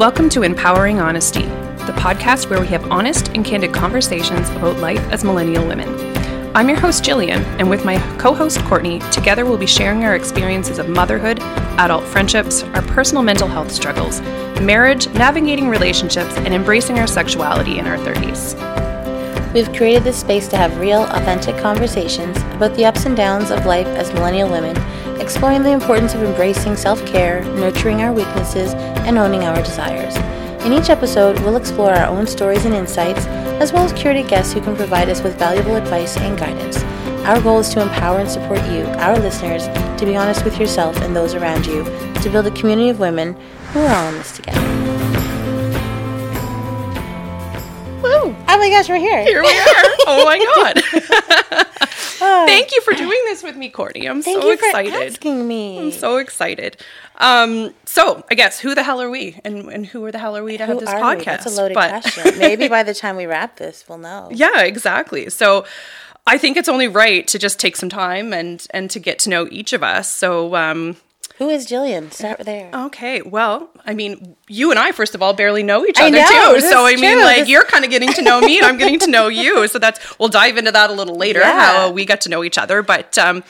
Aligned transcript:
Welcome 0.00 0.30
to 0.30 0.44
Empowering 0.44 0.98
Honesty, 0.98 1.42
the 1.42 1.92
podcast 1.94 2.48
where 2.48 2.58
we 2.58 2.66
have 2.68 2.90
honest 2.90 3.28
and 3.34 3.44
candid 3.44 3.74
conversations 3.74 4.48
about 4.48 4.78
life 4.78 4.98
as 5.12 5.24
millennial 5.24 5.68
women. 5.68 5.90
I'm 6.56 6.70
your 6.70 6.80
host, 6.80 7.04
Gillian, 7.04 7.42
and 7.60 7.68
with 7.68 7.84
my 7.84 7.98
co 8.16 8.32
host, 8.32 8.60
Courtney, 8.60 9.00
together 9.12 9.44
we'll 9.44 9.58
be 9.58 9.66
sharing 9.66 10.02
our 10.04 10.16
experiences 10.16 10.78
of 10.78 10.88
motherhood, 10.88 11.38
adult 11.78 12.04
friendships, 12.04 12.62
our 12.62 12.80
personal 12.80 13.22
mental 13.22 13.46
health 13.46 13.70
struggles, 13.70 14.22
marriage, 14.62 15.06
navigating 15.10 15.68
relationships, 15.68 16.34
and 16.38 16.54
embracing 16.54 16.98
our 16.98 17.06
sexuality 17.06 17.78
in 17.78 17.86
our 17.86 17.98
30s. 17.98 19.52
We've 19.52 19.70
created 19.74 20.02
this 20.02 20.18
space 20.18 20.48
to 20.48 20.56
have 20.56 20.80
real, 20.80 21.02
authentic 21.02 21.58
conversations 21.58 22.38
about 22.54 22.74
the 22.74 22.86
ups 22.86 23.04
and 23.04 23.14
downs 23.14 23.50
of 23.50 23.66
life 23.66 23.86
as 23.88 24.10
millennial 24.14 24.48
women, 24.48 24.76
exploring 25.30 25.62
the 25.62 25.70
importance 25.70 26.12
of 26.12 26.24
embracing 26.24 26.74
self 26.74 27.06
care, 27.06 27.44
nurturing 27.54 28.02
our 28.02 28.12
weaknesses, 28.12 28.74
and 29.06 29.16
owning 29.16 29.44
our 29.44 29.62
desires. 29.62 30.16
In 30.66 30.72
each 30.72 30.90
episode, 30.90 31.38
we'll 31.40 31.54
explore 31.54 31.92
our 31.92 32.08
own 32.08 32.26
stories 32.26 32.64
and 32.64 32.74
insights, 32.74 33.26
as 33.62 33.72
well 33.72 33.84
as 33.84 33.92
curated 33.92 34.28
guests 34.28 34.52
who 34.52 34.60
can 34.60 34.74
provide 34.74 35.08
us 35.08 35.22
with 35.22 35.38
valuable 35.38 35.76
advice 35.76 36.16
and 36.16 36.36
guidance. 36.36 36.82
Our 37.28 37.40
goal 37.40 37.60
is 37.60 37.68
to 37.68 37.80
empower 37.80 38.18
and 38.18 38.28
support 38.28 38.58
you, 38.72 38.82
our 38.98 39.16
listeners, 39.20 39.68
to 40.00 40.04
be 40.04 40.16
honest 40.16 40.44
with 40.44 40.58
yourself 40.58 40.96
and 40.96 41.14
those 41.14 41.34
around 41.34 41.64
you, 41.64 41.84
to 41.84 42.28
build 42.28 42.48
a 42.48 42.50
community 42.50 42.88
of 42.88 42.98
women 42.98 43.34
who 43.72 43.82
are 43.82 43.94
all 43.94 44.08
in 44.08 44.14
this 44.16 44.32
together. 44.32 44.60
Woo! 48.02 48.34
Oh 48.48 48.58
my 48.58 48.68
gosh, 48.68 48.88
we're 48.88 48.96
here. 48.96 49.22
Here 49.22 49.42
we 49.42 49.48
are. 49.48 49.84
oh 50.08 50.24
my 50.24 50.38
God. 51.54 51.86
Thank 52.46 52.72
you 52.72 52.80
for 52.82 52.92
doing 52.94 53.20
this 53.26 53.42
with 53.42 53.56
me, 53.56 53.68
Courtney. 53.70 54.06
I'm 54.06 54.22
so 54.22 54.30
excited. 54.30 54.42
Thank 54.42 54.42
so 54.42 54.48
you 54.48 54.52
excited. 54.54 54.92
for 54.94 55.02
asking 55.04 55.48
me. 55.48 55.78
I'm 55.78 55.90
so 55.92 56.16
excited. 56.18 56.76
Um, 57.16 57.74
so 57.84 58.24
I 58.30 58.34
guess 58.34 58.60
who 58.60 58.74
the 58.74 58.82
hell 58.82 59.00
are 59.00 59.10
we, 59.10 59.40
and 59.44 59.68
and 59.68 59.86
who 59.86 60.04
are 60.04 60.12
the 60.12 60.18
hell 60.18 60.36
are 60.36 60.44
we 60.44 60.56
to 60.58 60.66
have 60.66 60.80
this 60.80 60.88
podcast? 60.88 61.18
we? 61.18 61.24
That's 61.24 61.46
a 61.46 61.50
loaded 61.50 61.74
But- 61.74 61.90
question. 62.02 62.38
Maybe 62.38 62.68
by 62.68 62.82
the 62.82 62.94
time 62.94 63.16
we 63.16 63.26
wrap 63.26 63.56
this, 63.56 63.84
we'll 63.88 63.98
know. 63.98 64.28
yeah, 64.32 64.62
exactly. 64.62 65.28
So 65.30 65.64
I 66.26 66.38
think 66.38 66.56
it's 66.56 66.68
only 66.68 66.88
right 66.88 67.26
to 67.28 67.38
just 67.38 67.58
take 67.58 67.76
some 67.76 67.88
time 67.88 68.32
and 68.32 68.66
and 68.72 68.90
to 68.90 68.98
get 68.98 69.18
to 69.20 69.30
know 69.30 69.48
each 69.50 69.72
of 69.72 69.82
us. 69.82 70.14
So 70.14 70.54
um, 70.54 70.96
Who 71.40 71.48
is 71.48 71.64
Gillian? 71.64 72.10
Start 72.10 72.40
there. 72.40 72.68
okay, 72.72 73.22
well, 73.22 73.70
I 73.86 73.94
mean, 73.94 74.36
you 74.46 74.70
and 74.70 74.78
I 74.78 74.92
first 74.92 75.14
of 75.14 75.22
all 75.22 75.32
barely 75.32 75.62
know 75.62 75.86
each 75.86 75.98
other 75.98 76.10
know, 76.10 76.54
too. 76.56 76.60
So 76.60 76.84
I 76.86 76.96
mean, 76.96 77.14
true. 77.14 77.22
like 77.24 77.38
This- 77.38 77.48
you're 77.48 77.64
kind 77.64 77.82
of 77.82 77.90
getting 77.90 78.12
to 78.12 78.20
know 78.20 78.42
me, 78.42 78.58
and 78.58 78.66
I'm 78.66 78.76
getting 78.76 78.98
to 78.98 79.10
know 79.10 79.28
you. 79.42 79.66
So 79.66 79.78
that's 79.78 80.18
we'll 80.18 80.28
dive 80.28 80.58
into 80.58 80.70
that 80.70 80.90
a 80.90 80.92
little 80.92 81.16
later 81.16 81.40
Yeah. 81.40 81.58
how 81.78 81.90
we 81.92 82.04
got 82.04 82.20
to 82.22 82.28
know 82.28 82.44
each 82.44 82.58
other. 82.58 82.82
But 82.82 83.16
um, 83.16 83.42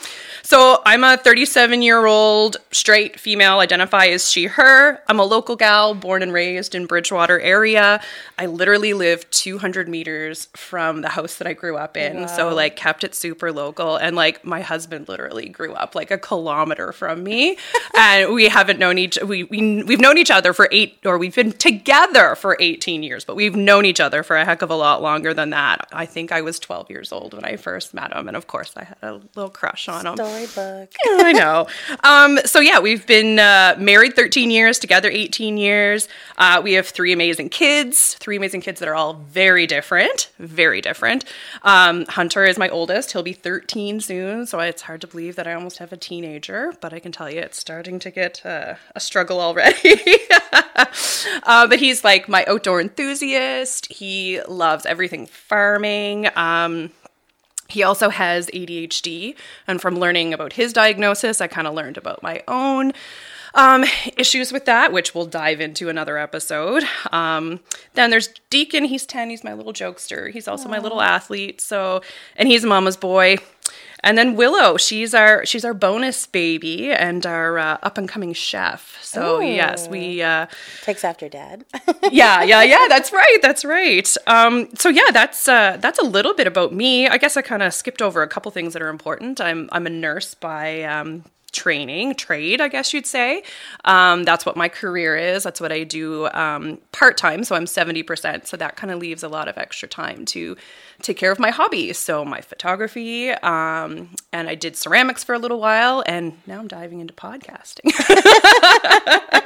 so 0.42 0.82
I'm 0.84 1.04
a 1.04 1.16
37 1.16 1.82
year 1.82 2.06
old 2.06 2.56
straight 2.70 3.18
female, 3.18 3.58
identify 3.58 4.06
as 4.06 4.30
she, 4.30 4.46
her. 4.46 5.00
I'm 5.08 5.18
a 5.18 5.24
local 5.24 5.56
gal, 5.56 5.94
born 5.94 6.22
and 6.22 6.32
raised 6.32 6.74
in 6.74 6.86
Bridgewater 6.86 7.40
area. 7.40 8.00
I 8.38 8.46
literally 8.46 8.94
live 8.94 9.28
200 9.30 9.88
meters 9.88 10.48
from 10.56 11.02
the 11.02 11.10
house 11.10 11.36
that 11.36 11.46
I 11.46 11.52
grew 11.52 11.76
up 11.76 11.96
in. 11.96 12.28
So 12.28 12.54
like 12.54 12.76
kept 12.76 13.04
it 13.04 13.14
super 13.14 13.52
local. 13.52 13.96
And 13.96 14.16
like 14.16 14.44
my 14.44 14.60
husband 14.60 15.08
literally 15.08 15.48
grew 15.48 15.72
up 15.74 15.94
like 15.94 16.10
a 16.10 16.18
kilometer 16.18 16.92
from 16.92 17.22
me. 17.22 17.56
and 17.96 18.32
we 18.32 18.48
haven't 18.48 18.78
known 18.78 18.98
each 18.98 19.18
we, 19.22 19.44
we 19.44 19.82
we've 19.82 20.00
known 20.00 20.18
each 20.18 20.30
other 20.30 20.52
for 20.52 20.68
eight 20.72 20.98
or 21.04 21.18
we've 21.18 21.34
been 21.34 21.52
together 21.52 22.34
for 22.34 22.56
18 22.60 23.02
years, 23.02 23.24
but 23.24 23.36
we've 23.36 23.56
known 23.56 23.84
each 23.84 24.00
other 24.00 24.22
for 24.22 24.36
a 24.36 24.44
heck 24.44 24.62
of 24.62 24.70
a 24.70 24.74
lot 24.74 25.02
longer 25.02 25.34
than 25.34 25.50
that. 25.50 25.88
I 25.92 26.06
think 26.06 26.32
I 26.32 26.40
was 26.40 26.58
12 26.58 26.90
years 26.90 27.12
old 27.12 27.34
when 27.34 27.44
I 27.44 27.56
first 27.56 27.92
met 27.94 28.12
him. 28.12 28.28
And 28.28 28.36
of 28.36 28.46
course 28.46 28.72
I 28.76 28.84
had 28.84 28.96
a 29.02 29.20
little 29.34 29.50
crush 29.50 29.88
on 29.88 30.06
him. 30.06 30.16
Storybook. 30.30 30.94
I 31.06 31.32
know. 31.32 31.66
Um, 32.04 32.38
so 32.44 32.60
yeah, 32.60 32.78
we've 32.78 33.06
been 33.06 33.38
uh, 33.38 33.74
married 33.78 34.14
13 34.14 34.50
years, 34.50 34.78
together 34.78 35.10
18 35.10 35.56
years. 35.56 36.08
Uh, 36.38 36.60
we 36.62 36.74
have 36.74 36.86
three 36.86 37.12
amazing 37.12 37.48
kids, 37.48 38.14
three 38.14 38.36
amazing 38.36 38.60
kids 38.60 38.80
that 38.80 38.88
are 38.88 38.94
all 38.94 39.14
very 39.14 39.66
different, 39.66 40.30
very 40.38 40.80
different. 40.80 41.24
Um, 41.62 42.06
Hunter 42.06 42.44
is 42.44 42.58
my 42.58 42.68
oldest; 42.68 43.12
he'll 43.12 43.22
be 43.22 43.32
13 43.32 44.00
soon, 44.00 44.46
so 44.46 44.60
it's 44.60 44.82
hard 44.82 45.00
to 45.00 45.06
believe 45.06 45.36
that 45.36 45.46
I 45.46 45.54
almost 45.54 45.78
have 45.78 45.92
a 45.92 45.96
teenager. 45.96 46.72
But 46.80 46.92
I 46.92 47.00
can 47.00 47.12
tell 47.12 47.30
you, 47.30 47.40
it's 47.40 47.58
starting 47.58 47.98
to 48.00 48.10
get 48.10 48.44
uh, 48.46 48.74
a 48.94 49.00
struggle 49.00 49.40
already. 49.40 50.00
uh, 51.42 51.66
but 51.66 51.78
he's 51.78 52.04
like 52.04 52.28
my 52.28 52.44
outdoor 52.46 52.80
enthusiast. 52.80 53.92
He 53.92 54.40
loves 54.42 54.86
everything 54.86 55.26
farming. 55.26 56.28
Um, 56.36 56.90
he 57.70 57.82
also 57.82 58.10
has 58.10 58.48
ADHD, 58.48 59.34
and 59.66 59.80
from 59.80 59.98
learning 59.98 60.32
about 60.34 60.54
his 60.54 60.72
diagnosis, 60.72 61.40
I 61.40 61.46
kind 61.46 61.66
of 61.66 61.74
learned 61.74 61.96
about 61.96 62.22
my 62.22 62.42
own 62.48 62.92
um, 63.54 63.84
issues 64.16 64.52
with 64.52 64.64
that, 64.66 64.92
which 64.92 65.14
we'll 65.14 65.26
dive 65.26 65.60
into 65.60 65.88
another 65.88 66.18
episode. 66.18 66.84
Um, 67.12 67.60
then 67.94 68.10
there's 68.10 68.28
Deacon. 68.48 68.84
He's 68.84 69.06
10. 69.06 69.30
He's 69.30 69.44
my 69.44 69.54
little 69.54 69.72
jokester. 69.72 70.30
He's 70.30 70.48
also 70.48 70.68
my 70.68 70.78
little 70.78 71.00
athlete. 71.00 71.60
So, 71.60 72.02
and 72.36 72.48
he's 72.48 72.64
mama's 72.64 72.96
boy. 72.96 73.38
And 74.02 74.16
then 74.16 74.36
Willow, 74.36 74.76
she's 74.76 75.14
our 75.14 75.44
she's 75.44 75.64
our 75.64 75.74
bonus 75.74 76.26
baby 76.26 76.90
and 76.90 77.26
our 77.26 77.58
uh, 77.58 77.78
up 77.82 77.98
and 77.98 78.08
coming 78.08 78.32
chef. 78.32 78.98
So 79.02 79.40
yes, 79.40 79.88
we 79.88 80.22
uh, 80.22 80.46
Takes 80.82 81.04
after 81.04 81.28
dad. 81.28 81.64
yeah, 82.10 82.42
yeah, 82.42 82.62
yeah. 82.62 82.86
That's 82.88 83.12
right. 83.12 83.38
That's 83.42 83.64
right. 83.64 84.08
Um, 84.26 84.68
so 84.76 84.88
yeah, 84.88 85.10
that's 85.12 85.48
uh, 85.48 85.76
that's 85.80 85.98
a 85.98 86.04
little 86.04 86.34
bit 86.34 86.46
about 86.46 86.72
me. 86.72 87.08
I 87.08 87.18
guess 87.18 87.36
I 87.36 87.42
kind 87.42 87.62
of 87.62 87.74
skipped 87.74 88.00
over 88.00 88.22
a 88.22 88.28
couple 88.28 88.50
things 88.52 88.72
that 88.72 88.82
are 88.82 88.88
important. 88.88 89.40
I'm 89.40 89.68
I'm 89.72 89.86
a 89.86 89.90
nurse 89.90 90.34
by 90.34 90.82
um, 90.84 91.24
training, 91.50 92.14
trade, 92.14 92.60
I 92.60 92.68
guess 92.68 92.92
you'd 92.92 93.06
say. 93.06 93.42
Um, 93.84 94.24
that's 94.24 94.46
what 94.46 94.56
my 94.56 94.68
career 94.68 95.16
is. 95.16 95.42
That's 95.42 95.60
what 95.60 95.72
I 95.72 95.84
do 95.84 96.28
um, 96.28 96.78
part 96.92 97.16
time. 97.16 97.44
So 97.44 97.54
I'm 97.56 97.66
seventy 97.66 98.02
percent. 98.02 98.46
So 98.46 98.56
that 98.56 98.76
kind 98.76 98.90
of 98.90 98.98
leaves 98.98 99.22
a 99.22 99.28
lot 99.28 99.48
of 99.48 99.58
extra 99.58 99.88
time 99.88 100.24
to 100.26 100.56
take 101.02 101.16
care 101.16 101.32
of 101.32 101.38
my 101.38 101.50
hobbies. 101.50 101.98
So 101.98 102.24
my 102.24 102.40
photography, 102.40 103.30
um, 103.30 104.14
and 104.32 104.48
I 104.48 104.54
did 104.54 104.76
ceramics 104.76 105.24
for 105.24 105.34
a 105.34 105.38
little 105.38 105.60
while, 105.60 106.02
and 106.06 106.36
now 106.46 106.58
I'm 106.58 106.68
diving 106.68 107.00
into 107.00 107.14
podcasting. 107.14 107.90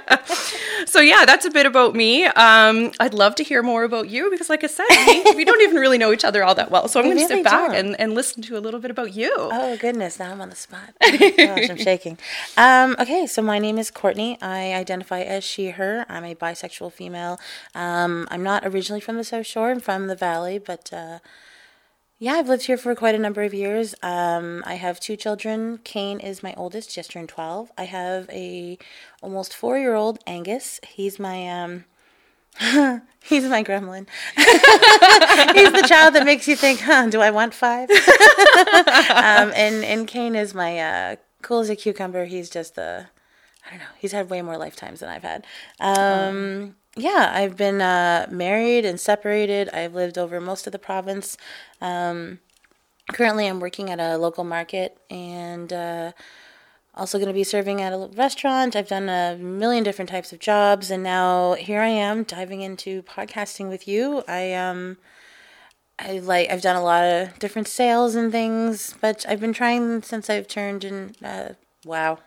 So 0.86 1.00
yeah, 1.00 1.24
that's 1.24 1.44
a 1.44 1.50
bit 1.50 1.66
about 1.66 1.96
me. 1.96 2.24
Um, 2.24 2.92
I'd 3.00 3.14
love 3.14 3.34
to 3.36 3.42
hear 3.42 3.64
more 3.64 3.82
about 3.82 4.08
you 4.10 4.30
because, 4.30 4.48
like 4.48 4.62
I 4.62 4.68
said, 4.68 4.84
we, 5.24 5.36
we 5.36 5.44
don't 5.44 5.60
even 5.62 5.76
really 5.76 5.98
know 5.98 6.12
each 6.12 6.24
other 6.24 6.44
all 6.44 6.54
that 6.54 6.70
well. 6.70 6.86
So 6.86 7.00
I'm 7.00 7.08
We 7.08 7.14
going 7.14 7.26
to 7.26 7.34
really 7.34 7.42
sit 7.42 7.50
back 7.50 7.74
and, 7.74 7.98
and 7.98 8.14
listen 8.14 8.42
to 8.42 8.56
a 8.56 8.60
little 8.60 8.78
bit 8.78 8.92
about 8.92 9.12
you. 9.12 9.32
Oh 9.36 9.76
goodness, 9.78 10.20
now 10.20 10.30
I'm 10.30 10.40
on 10.40 10.50
the 10.50 10.56
spot. 10.56 10.94
Oh, 11.02 11.32
gosh, 11.36 11.70
I'm 11.70 11.78
shaking. 11.78 12.18
Um, 12.56 12.96
okay, 12.98 13.26
so 13.26 13.42
my 13.42 13.58
name 13.58 13.78
is 13.78 13.90
Courtney. 13.90 14.38
I 14.40 14.72
identify 14.74 15.20
as 15.20 15.42
she, 15.42 15.70
her. 15.70 16.06
I'm 16.08 16.24
a 16.24 16.34
bisexual 16.34 16.92
female. 16.92 17.40
Um, 17.74 18.28
I'm 18.30 18.42
not 18.42 18.64
originally 18.64 19.00
from 19.00 19.16
the 19.16 19.24
South 19.24 19.46
Shore. 19.46 19.70
I'm 19.70 19.80
from 19.80 20.06
the 20.06 20.16
Valley, 20.16 20.58
but 20.58 20.92
uh, 20.92 21.18
yeah, 22.18 22.34
I've 22.34 22.48
lived 22.48 22.66
here 22.66 22.76
for 22.76 22.94
quite 22.94 23.14
a 23.14 23.18
number 23.18 23.42
of 23.42 23.52
years. 23.52 23.94
Um, 24.02 24.62
I 24.66 24.74
have 24.74 25.00
two 25.00 25.16
children. 25.16 25.78
Kane 25.84 26.20
is 26.20 26.42
my 26.42 26.54
oldest, 26.56 26.94
just 26.94 27.10
turned 27.10 27.28
12. 27.28 27.72
I 27.76 27.84
have 27.84 28.30
a 28.30 28.78
almost 29.20 29.54
four 29.54 29.78
year 29.78 29.94
old 29.94 30.20
Angus. 30.26 30.80
He's 30.86 31.18
my 31.18 31.48
um, 31.48 31.84
he's 33.24 33.44
my 33.44 33.64
gremlin. 33.64 34.06
he's 34.36 35.72
the 35.72 35.84
child 35.88 36.14
that 36.14 36.24
makes 36.24 36.46
you 36.46 36.54
think, 36.54 36.80
huh? 36.80 37.08
Do 37.08 37.20
I 37.20 37.30
want 37.30 37.52
five? 37.52 37.90
um, 39.10 39.52
and 39.56 39.84
and 39.84 40.06
Kane 40.06 40.36
is 40.36 40.54
my 40.54 40.78
uh, 40.78 41.16
cool 41.42 41.60
as 41.60 41.68
a 41.68 41.76
cucumber. 41.76 42.26
He's 42.26 42.48
just 42.48 42.78
a, 42.78 43.10
I 43.66 43.70
don't 43.70 43.80
know. 43.80 43.86
He's 43.98 44.12
had 44.12 44.30
way 44.30 44.40
more 44.40 44.56
lifetimes 44.56 45.00
than 45.00 45.08
I've 45.08 45.24
had. 45.24 45.44
Um, 45.80 46.76
yeah, 46.96 47.32
I've 47.34 47.56
been 47.56 47.80
uh, 47.80 48.26
married 48.30 48.84
and 48.84 49.00
separated. 49.00 49.68
I've 49.70 49.94
lived 49.94 50.18
over 50.18 50.40
most 50.40 50.66
of 50.66 50.72
the 50.72 50.78
province. 50.78 51.36
Um, 51.80 52.40
currently, 53.12 53.46
I'm 53.46 53.60
working 53.60 53.90
at 53.90 54.00
a 54.00 54.16
local 54.16 54.44
market 54.44 54.98
and. 55.10 55.72
Uh, 55.72 56.12
also 56.96 57.18
going 57.18 57.28
to 57.28 57.34
be 57.34 57.44
serving 57.44 57.80
at 57.80 57.92
a 57.92 58.08
restaurant. 58.14 58.76
I've 58.76 58.88
done 58.88 59.08
a 59.08 59.36
million 59.36 59.82
different 59.82 60.08
types 60.08 60.32
of 60.32 60.38
jobs, 60.38 60.90
and 60.90 61.02
now 61.02 61.54
here 61.54 61.80
I 61.80 61.88
am 61.88 62.22
diving 62.22 62.62
into 62.62 63.02
podcasting 63.02 63.68
with 63.68 63.88
you. 63.88 64.22
I 64.28 64.52
um, 64.54 64.98
I 65.98 66.18
like 66.18 66.50
I've 66.50 66.62
done 66.62 66.76
a 66.76 66.82
lot 66.82 67.04
of 67.04 67.38
different 67.38 67.68
sales 67.68 68.14
and 68.14 68.30
things, 68.30 68.94
but 69.00 69.24
I've 69.28 69.40
been 69.40 69.52
trying 69.52 70.02
since 70.02 70.30
I've 70.30 70.48
turned 70.48 70.84
in. 70.84 71.14
Uh, 71.22 71.54
wow, 71.84 72.20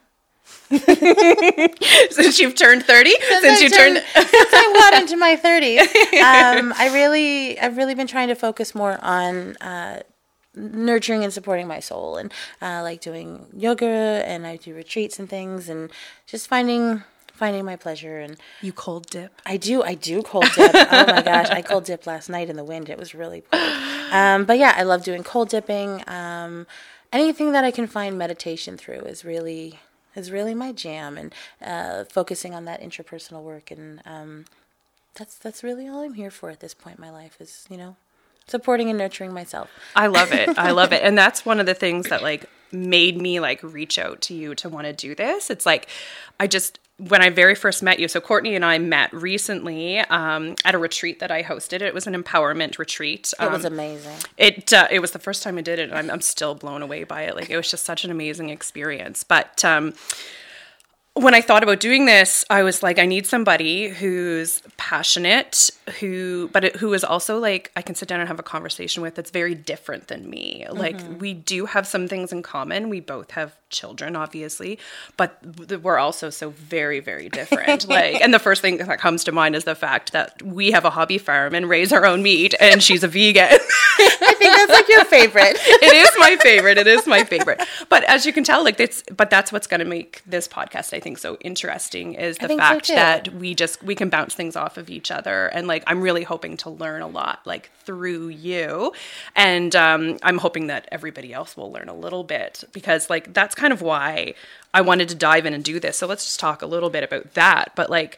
since 2.09 2.39
you've 2.39 2.55
turned 2.55 2.83
30, 2.83 3.09
since 3.09 3.61
I 3.61 3.63
you 3.63 3.69
turned. 3.69 4.03
since 4.13 4.53
I 4.53 4.89
got 4.91 5.01
into 5.01 5.15
my 5.15 5.35
thirties, 5.37 5.79
um, 5.81 6.73
I 6.77 6.89
really 6.93 7.57
I've 7.59 7.77
really 7.77 7.95
been 7.95 8.07
trying 8.07 8.27
to 8.27 8.35
focus 8.35 8.75
more 8.75 8.99
on. 9.01 9.55
Uh, 9.57 10.01
nurturing 10.59 11.23
and 11.23 11.31
supporting 11.31 11.67
my 11.67 11.79
soul 11.79 12.17
and 12.17 12.33
uh, 12.63 12.81
like 12.81 12.99
doing 12.99 13.45
yoga 13.55 13.85
and 14.25 14.47
I 14.47 14.55
do 14.55 14.73
retreats 14.73 15.19
and 15.19 15.29
things 15.29 15.69
and 15.69 15.91
just 16.25 16.47
finding 16.47 17.03
finding 17.31 17.63
my 17.63 17.75
pleasure 17.75 18.17
and 18.17 18.37
you 18.61 18.73
cold 18.73 19.05
dip. 19.07 19.39
I 19.45 19.57
do 19.57 19.83
I 19.83 19.93
do 19.93 20.23
cold 20.23 20.49
dip. 20.55 20.71
oh 20.73 21.05
my 21.07 21.21
gosh, 21.21 21.49
I 21.49 21.61
cold 21.61 21.85
dipped 21.85 22.07
last 22.07 22.27
night 22.27 22.49
in 22.49 22.55
the 22.55 22.63
wind. 22.63 22.89
It 22.89 22.97
was 22.97 23.13
really 23.13 23.43
cold. 23.51 23.63
Um, 24.11 24.45
but 24.45 24.57
yeah, 24.57 24.73
I 24.75 24.83
love 24.83 25.03
doing 25.03 25.23
cold 25.23 25.49
dipping. 25.49 26.03
Um, 26.07 26.65
anything 27.13 27.51
that 27.51 27.63
I 27.63 27.71
can 27.71 27.87
find 27.87 28.17
meditation 28.17 28.77
through 28.77 29.01
is 29.01 29.23
really 29.23 29.79
is 30.17 30.31
really 30.31 30.53
my 30.53 30.71
jam 30.71 31.17
and 31.17 31.33
uh, 31.61 32.03
focusing 32.03 32.53
on 32.53 32.65
that 32.65 32.81
interpersonal 32.81 33.41
work 33.43 33.71
and 33.71 34.01
um, 34.05 34.45
that's 35.15 35.37
that's 35.37 35.63
really 35.63 35.87
all 35.87 36.01
I'm 36.01 36.15
here 36.15 36.31
for 36.31 36.49
at 36.49 36.59
this 36.59 36.73
point 36.73 36.97
in 36.97 37.01
my 37.01 37.11
life 37.11 37.37
is 37.39 37.65
you 37.69 37.77
know 37.77 37.95
supporting 38.47 38.89
and 38.89 38.97
nurturing 38.97 39.33
myself. 39.33 39.69
I 39.95 40.07
love 40.07 40.31
it. 40.31 40.57
I 40.57 40.71
love 40.71 40.93
it. 40.93 41.03
And 41.07 41.17
that's 41.17 41.45
one 41.45 41.59
of 41.59 41.65
the 41.65 41.73
things 41.73 42.09
that 42.09 42.21
like 42.23 42.45
made 42.71 43.21
me 43.21 43.39
like 43.39 43.61
reach 43.61 43.97
out 43.97 44.21
to 44.21 44.33
you 44.33 44.55
to 44.55 44.69
want 44.69 44.87
to 44.87 44.93
do 44.93 45.15
this. 45.15 45.49
It's 45.49 45.65
like 45.65 45.87
I 46.39 46.47
just 46.47 46.79
when 46.97 47.21
I 47.21 47.29
very 47.29 47.53
first 47.53 47.83
met 47.83 47.99
you, 47.99 48.07
so 48.07 48.19
Courtney 48.19 48.55
and 48.55 48.65
I 48.65 48.79
met 48.79 49.13
recently 49.13 49.99
um, 49.99 50.55
at 50.65 50.73
a 50.73 50.79
retreat 50.79 51.19
that 51.19 51.29
I 51.29 51.43
hosted. 51.43 51.81
It 51.81 51.93
was 51.93 52.07
an 52.07 52.15
empowerment 52.21 52.79
retreat. 52.79 53.33
It 53.39 53.51
was 53.51 53.65
Um, 53.65 53.73
amazing. 53.73 54.15
it 54.37 54.73
uh, 54.73 54.87
it 54.89 54.99
was 54.99 55.11
the 55.11 55.19
first 55.19 55.43
time 55.43 55.57
I 55.57 55.61
did 55.61 55.77
it, 55.77 55.89
and 55.89 55.93
I'm, 55.97 56.09
I'm 56.09 56.21
still 56.21 56.55
blown 56.55 56.81
away 56.81 57.03
by 57.03 57.21
it. 57.23 57.35
Like 57.35 57.49
it 57.51 57.57
was 57.57 57.69
just 57.69 57.85
such 57.85 58.03
an 58.03 58.09
amazing 58.09 58.49
experience. 58.49 59.23
But 59.23 59.63
um, 59.63 59.93
when 61.17 61.33
I 61.33 61.41
thought 61.41 61.63
about 61.63 61.79
doing 61.79 62.05
this, 62.05 62.45
I 62.49 62.63
was 62.63 62.83
like, 62.83 62.99
I 62.99 63.05
need 63.05 63.25
somebody 63.25 63.89
who's 63.89 64.61
passionate, 64.77 65.69
who 65.99 66.49
but 66.53 66.65
it, 66.65 66.75
who 66.77 66.93
is 66.93 67.03
also 67.03 67.39
like 67.39 67.71
I 67.75 67.81
can 67.81 67.95
sit 67.95 68.07
down 68.07 68.19
and 68.19 68.27
have 68.27 68.39
a 68.39 68.43
conversation 68.43 69.01
with. 69.01 69.15
That's 69.15 69.31
very 69.31 69.55
different 69.55 70.07
than 70.07 70.29
me. 70.29 70.65
Like 70.69 70.97
mm-hmm. 70.97 71.17
we 71.17 71.33
do 71.33 71.65
have 71.65 71.87
some 71.87 72.07
things 72.07 72.31
in 72.31 72.43
common. 72.43 72.89
We 72.89 72.99
both 72.99 73.31
have 73.31 73.55
children, 73.69 74.15
obviously, 74.15 74.79
but 75.17 75.39
we're 75.81 75.97
also 75.97 76.29
so 76.29 76.49
very 76.51 76.99
very 76.99 77.29
different. 77.29 77.87
like, 77.89 78.21
and 78.21 78.33
the 78.33 78.39
first 78.39 78.61
thing 78.61 78.77
that 78.77 78.99
comes 78.99 79.23
to 79.25 79.31
mind 79.31 79.55
is 79.55 79.63
the 79.63 79.75
fact 79.75 80.11
that 80.13 80.41
we 80.41 80.71
have 80.71 80.85
a 80.85 80.89
hobby 80.89 81.17
farm 81.17 81.55
and 81.55 81.67
raise 81.67 81.91
our 81.91 82.05
own 82.05 82.21
meat, 82.23 82.53
and 82.59 82.81
she's 82.83 83.03
a 83.03 83.07
vegan. 83.07 83.47
I 83.99 84.35
think 84.37 84.55
that's 84.55 84.71
like 84.71 84.87
your 84.89 85.05
favorite. 85.05 85.57
it 85.59 85.93
is 85.93 86.09
my 86.17 86.35
favorite. 86.37 86.77
It 86.77 86.87
is 86.87 87.07
my 87.07 87.23
favorite. 87.23 87.61
But 87.89 88.03
as 88.03 88.25
you 88.25 88.33
can 88.33 88.43
tell, 88.43 88.63
like 88.63 88.79
it's 88.79 89.03
but 89.15 89.29
that's 89.29 89.51
what's 89.51 89.67
going 89.67 89.79
to 89.79 89.85
make 89.85 90.21
this 90.25 90.47
podcast 90.47 90.93
I 90.93 90.99
think 90.99 91.06
so 91.15 91.37
interesting 91.41 92.15
is 92.15 92.37
the 92.37 92.47
think 92.47 92.59
so, 92.59 92.67
fact 92.67 92.87
that 92.89 93.33
we 93.35 93.55
just 93.55 93.81
we 93.83 93.95
can 93.95 94.09
bounce 94.09 94.33
things 94.33 94.55
off 94.55 94.77
of 94.77 94.89
each 94.89 95.11
other 95.11 95.47
and 95.47 95.67
like 95.67 95.83
I'm 95.87 96.01
really 96.01 96.23
hoping 96.23 96.57
to 96.57 96.69
learn 96.69 97.01
a 97.01 97.07
lot 97.07 97.39
like 97.45 97.69
through 97.83 98.29
you 98.29 98.91
and 99.35 99.75
um 99.75 100.17
I'm 100.23 100.39
hoping 100.39 100.67
that 100.67 100.87
everybody 100.91 101.33
else 101.33 101.55
will 101.55 101.71
learn 101.71 101.87
a 101.89 101.95
little 101.95 102.23
bit 102.23 102.63
because 102.73 103.09
like 103.09 103.33
that's 103.33 103.55
kind 103.55 103.71
of 103.71 103.81
why 103.81 104.33
I 104.73 104.81
wanted 104.81 105.09
to 105.09 105.15
dive 105.15 105.45
in 105.45 105.53
and 105.53 105.63
do 105.63 105.79
this. 105.79 105.97
So 105.97 106.07
let's 106.07 106.25
just 106.25 106.39
talk 106.39 106.61
a 106.61 106.67
little 106.67 106.89
bit 106.89 107.03
about 107.03 107.33
that. 107.35 107.71
But 107.75 107.89
like 107.89 108.17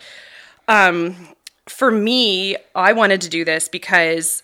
um 0.68 1.16
for 1.68 1.92
me, 1.92 2.58
I 2.74 2.94
wanted 2.94 3.22
to 3.22 3.30
do 3.30 3.46
this 3.46 3.70
because 3.70 4.42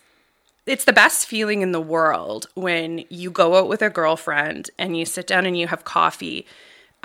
it's 0.66 0.86
the 0.86 0.94
best 0.94 1.28
feeling 1.28 1.62
in 1.62 1.72
the 1.72 1.82
world 1.82 2.48
when 2.56 3.04
you 3.10 3.30
go 3.30 3.56
out 3.56 3.68
with 3.68 3.82
a 3.82 3.90
girlfriend 3.90 4.70
and 4.80 4.98
you 4.98 5.06
sit 5.06 5.28
down 5.28 5.46
and 5.46 5.58
you 5.58 5.68
have 5.68 5.84
coffee. 5.84 6.46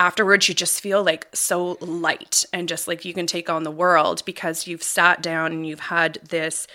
Afterwards, 0.01 0.49
you 0.49 0.55
just 0.55 0.81
feel 0.81 1.05
like 1.05 1.29
so 1.35 1.77
light 1.83 2.47
and 2.55 2.67
just 2.67 2.89
like 2.89 3.05
you 3.05 3.13
can 3.13 3.27
take 3.27 3.51
on 3.51 3.65
the 3.65 3.71
world 3.71 4.23
because 4.25 4.67
you've 4.67 4.83
sat 4.83 5.23
down 5.23 5.53
and 5.53 5.67
you've 5.67 5.79
had 5.79 6.15
this 6.27 6.67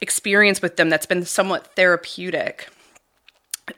experience 0.00 0.62
with 0.62 0.76
them 0.76 0.88
that's 0.88 1.04
been 1.04 1.26
somewhat 1.26 1.76
therapeutic 1.76 2.70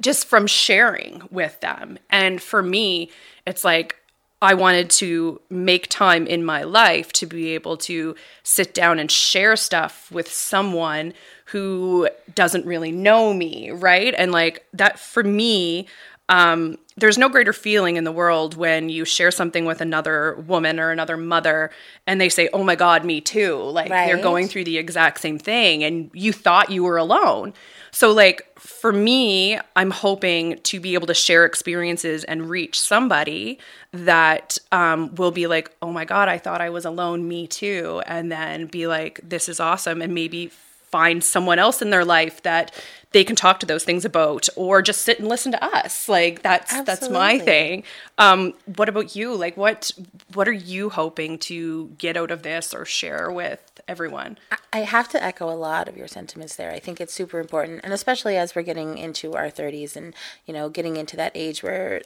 just 0.00 0.26
from 0.26 0.46
sharing 0.46 1.22
with 1.32 1.58
them. 1.58 1.99
And 2.10 2.40
for 2.40 2.62
me, 2.62 3.10
it's 3.44 3.64
like 3.64 3.96
I 4.40 4.54
wanted 4.54 4.88
to 4.90 5.40
make 5.50 5.88
time 5.88 6.26
in 6.26 6.44
my 6.44 6.62
life 6.62 7.12
to 7.14 7.26
be 7.26 7.50
able 7.50 7.76
to 7.78 8.14
sit 8.44 8.72
down 8.72 9.00
and 9.00 9.10
share 9.10 9.56
stuff 9.56 10.10
with 10.12 10.32
someone 10.32 11.12
who 11.46 12.08
doesn't 12.34 12.66
really 12.66 12.93
know 12.93 13.34
me, 13.34 13.70
right? 13.70 14.14
And 14.16 14.32
like 14.32 14.64
that 14.72 14.99
for 14.99 15.22
me, 15.22 15.87
um, 16.32 16.79
there's 16.96 17.19
no 17.19 17.29
greater 17.29 17.52
feeling 17.52 17.96
in 17.96 18.05
the 18.05 18.12
world 18.12 18.56
when 18.56 18.88
you 18.88 19.05
share 19.05 19.31
something 19.31 19.67
with 19.67 19.82
another 19.82 20.34
woman 20.46 20.81
or 20.81 20.90
another 20.90 21.19
mother 21.19 21.70
and 22.06 22.19
they 22.19 22.31
say, 22.31 22.49
Oh 22.55 22.64
my 22.64 22.75
God, 22.75 23.05
me 23.05 23.20
too. 23.20 23.56
Like 23.56 23.90
they're 23.90 24.23
going 24.23 24.49
through 24.49 24.64
the 24.64 24.79
exact 24.79 25.20
same 25.20 25.38
thing 25.38 25.84
and 25.84 26.11
you 26.14 26.32
thought 26.32 26.70
you 26.70 26.84
were 26.84 26.96
alone. 26.96 27.52
So, 27.94 28.11
like, 28.11 28.49
for 28.58 28.90
me, 28.90 29.58
I'm 29.76 29.90
hoping 29.90 30.58
to 30.61 30.81
be 30.81 30.94
able 30.94 31.06
to 31.08 31.14
share 31.14 31.44
experiences 31.44 32.25
and 32.25 32.49
reach 32.49 32.81
somebody 32.81 33.58
that 33.93 34.56
um, 34.70 35.14
will 35.17 35.32
be 35.32 35.46
like, 35.46 35.70
oh 35.82 35.93
my 35.93 36.06
God, 36.06 36.31
I 36.31 36.38
thought 36.38 36.62
I 36.62 36.70
was 36.70 36.87
alone, 36.87 37.28
me 37.28 37.46
too. 37.46 38.02
And 38.06 38.32
then 38.32 38.67
be 38.67 38.87
like, 38.87 39.20
this 39.23 39.46
is 39.46 39.61
awesome. 39.61 40.00
And 40.00 40.14
maybe 40.14 40.50
find 40.92 41.24
someone 41.24 41.58
else 41.58 41.82
in 41.82 41.90
their 41.90 42.04
life 42.04 42.42
that 42.42 42.72
they 43.10 43.24
can 43.24 43.34
talk 43.34 43.58
to 43.60 43.66
those 43.66 43.84
things 43.84 44.04
about 44.04 44.48
or 44.56 44.80
just 44.80 45.00
sit 45.00 45.18
and 45.18 45.28
listen 45.28 45.50
to 45.52 45.64
us 45.64 46.08
like 46.08 46.42
that's 46.42 46.82
that's 46.82 47.10
my 47.10 47.38
thing 47.38 47.82
um 48.18 48.54
what 48.76 48.88
about 48.88 49.16
you 49.16 49.34
like 49.34 49.56
what 49.56 49.90
what 50.34 50.46
are 50.46 50.52
you 50.52 50.90
hoping 50.90 51.38
to 51.38 51.88
get 51.98 52.16
out 52.16 52.30
of 52.30 52.42
this 52.42 52.72
or 52.72 52.84
share 52.84 53.30
with 53.30 53.80
everyone 53.88 54.38
I 54.72 54.80
have 54.80 55.08
to 55.10 55.22
echo 55.22 55.50
a 55.50 55.54
lot 55.54 55.86
of 55.86 55.98
your 55.98 56.08
sentiments 56.08 56.56
there. 56.56 56.70
I 56.70 56.78
think 56.78 56.98
it's 56.98 57.12
super 57.12 57.38
important, 57.38 57.80
and 57.84 57.92
especially 57.92 58.38
as 58.38 58.54
we're 58.54 58.62
getting 58.62 58.96
into 58.96 59.34
our 59.34 59.50
30s 59.50 59.96
and, 59.96 60.14
you 60.46 60.54
know, 60.54 60.70
getting 60.70 60.96
into 60.96 61.14
that 61.18 61.32
age 61.34 61.62
where 61.62 62.00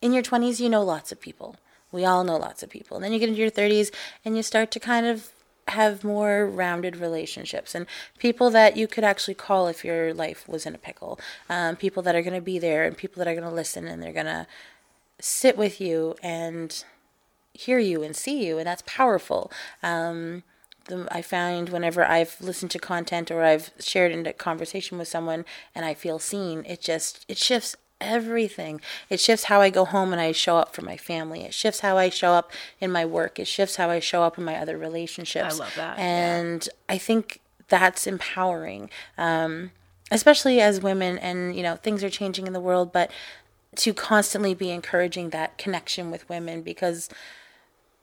in 0.00 0.14
your 0.14 0.22
20s, 0.22 0.58
you 0.58 0.70
know 0.70 0.82
lots 0.82 1.12
of 1.12 1.20
people. 1.20 1.56
We 1.90 2.06
all 2.06 2.24
know 2.24 2.38
lots 2.38 2.62
of 2.62 2.70
people. 2.70 2.96
And 2.96 3.04
then 3.04 3.12
you 3.12 3.18
get 3.18 3.28
into 3.28 3.42
your 3.42 3.50
30s 3.50 3.92
and 4.24 4.36
you 4.36 4.42
start 4.42 4.70
to 4.70 4.80
kind 4.80 5.04
of 5.04 5.30
have 5.72 6.04
more 6.04 6.46
rounded 6.46 6.96
relationships 6.96 7.74
and 7.74 7.86
people 8.18 8.50
that 8.50 8.76
you 8.76 8.86
could 8.86 9.04
actually 9.04 9.34
call 9.34 9.68
if 9.68 9.84
your 9.84 10.14
life 10.14 10.48
was 10.48 10.66
in 10.66 10.74
a 10.74 10.78
pickle. 10.78 11.18
Um, 11.48 11.76
people 11.76 12.02
that 12.04 12.14
are 12.14 12.22
going 12.22 12.34
to 12.34 12.40
be 12.40 12.58
there 12.58 12.84
and 12.84 12.96
people 12.96 13.18
that 13.20 13.28
are 13.28 13.34
going 13.34 13.48
to 13.48 13.54
listen 13.54 13.86
and 13.86 14.02
they're 14.02 14.12
going 14.12 14.26
to 14.26 14.46
sit 15.20 15.56
with 15.56 15.80
you 15.80 16.16
and 16.22 16.84
hear 17.54 17.78
you 17.78 18.02
and 18.02 18.16
see 18.16 18.44
you, 18.46 18.58
and 18.58 18.66
that's 18.66 18.82
powerful. 18.86 19.50
Um, 19.82 20.42
the, 20.86 21.06
I 21.10 21.22
find 21.22 21.68
whenever 21.68 22.04
I've 22.04 22.36
listened 22.40 22.70
to 22.72 22.78
content 22.78 23.30
or 23.30 23.42
I've 23.42 23.70
shared 23.78 24.12
in 24.12 24.26
a 24.26 24.32
conversation 24.32 24.98
with 24.98 25.08
someone 25.08 25.44
and 25.74 25.84
I 25.84 25.94
feel 25.94 26.18
seen, 26.18 26.64
it 26.66 26.80
just 26.80 27.24
it 27.28 27.38
shifts 27.38 27.76
everything. 28.02 28.80
It 29.08 29.20
shifts 29.20 29.44
how 29.44 29.60
I 29.60 29.70
go 29.70 29.84
home 29.84 30.12
and 30.12 30.20
I 30.20 30.32
show 30.32 30.56
up 30.56 30.74
for 30.74 30.82
my 30.82 30.96
family. 30.96 31.42
It 31.42 31.54
shifts 31.54 31.80
how 31.80 31.96
I 31.96 32.08
show 32.08 32.32
up 32.32 32.52
in 32.80 32.90
my 32.90 33.04
work. 33.04 33.38
It 33.38 33.46
shifts 33.46 33.76
how 33.76 33.90
I 33.90 34.00
show 34.00 34.22
up 34.22 34.38
in 34.38 34.44
my 34.44 34.56
other 34.56 34.76
relationships. 34.76 35.56
I 35.56 35.58
love 35.58 35.74
that, 35.76 35.98
yeah. 35.98 36.04
And 36.04 36.68
I 36.88 36.98
think 36.98 37.40
that's 37.68 38.06
empowering. 38.06 38.90
Um, 39.16 39.70
especially 40.12 40.60
as 40.60 40.80
women 40.80 41.18
and 41.18 41.56
you 41.56 41.62
know 41.62 41.76
things 41.76 42.04
are 42.04 42.10
changing 42.10 42.46
in 42.46 42.52
the 42.52 42.60
world 42.60 42.92
but 42.92 43.10
to 43.74 43.94
constantly 43.94 44.54
be 44.54 44.70
encouraging 44.70 45.30
that 45.30 45.56
connection 45.56 46.10
with 46.10 46.28
women 46.28 46.60
because 46.60 47.08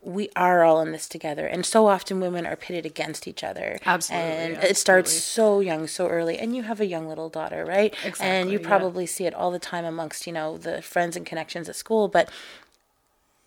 we 0.02 0.30
are 0.36 0.64
all 0.64 0.80
in 0.82 0.92
this 0.92 1.10
together. 1.10 1.46
And 1.46 1.66
so 1.66 1.88
often 1.88 2.20
women 2.20 2.46
are 2.46 2.56
pitted 2.56 2.86
against 2.86 3.28
each 3.28 3.44
other. 3.44 3.80
Absolutely, 3.86 4.30
and 4.30 4.64
it 4.64 4.78
starts 4.78 5.12
so 5.12 5.60
young 5.60 5.88
so 5.88 6.08
early. 6.08 6.38
And 6.38 6.56
you 6.56 6.64
have 6.64 6.80
a 6.80 6.86
young 6.86 7.08
little 7.08 7.30
daughter 7.30 7.66
right? 7.66 7.94
Exactly. 8.04 8.26
and 8.26 8.52
you 8.52 8.60
yeah. 8.60 8.68
probably 8.68 9.06
see 9.06 9.26
it 9.26 9.34
all 9.34 9.52
the 9.52 9.60
time 9.60 9.86
amongst 9.86 10.26
you 10.26 10.34
know 10.34 10.58
the 10.58 10.82
friends 10.82 11.16
and 11.16 11.26
connections 11.26 11.68
at 11.68 11.76
school. 11.76 12.08
But 12.08 12.30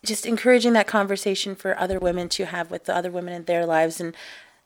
just 0.03 0.25
encouraging 0.25 0.73
that 0.73 0.87
conversation 0.87 1.55
for 1.55 1.79
other 1.79 1.97
women 1.97 2.29
to 2.29 2.45
have 2.45 2.69
with 2.69 2.85
the 2.85 2.95
other 2.95 3.09
women 3.09 3.33
in 3.33 3.45
their 3.45 3.65
lives 3.65 3.99
and 4.01 4.15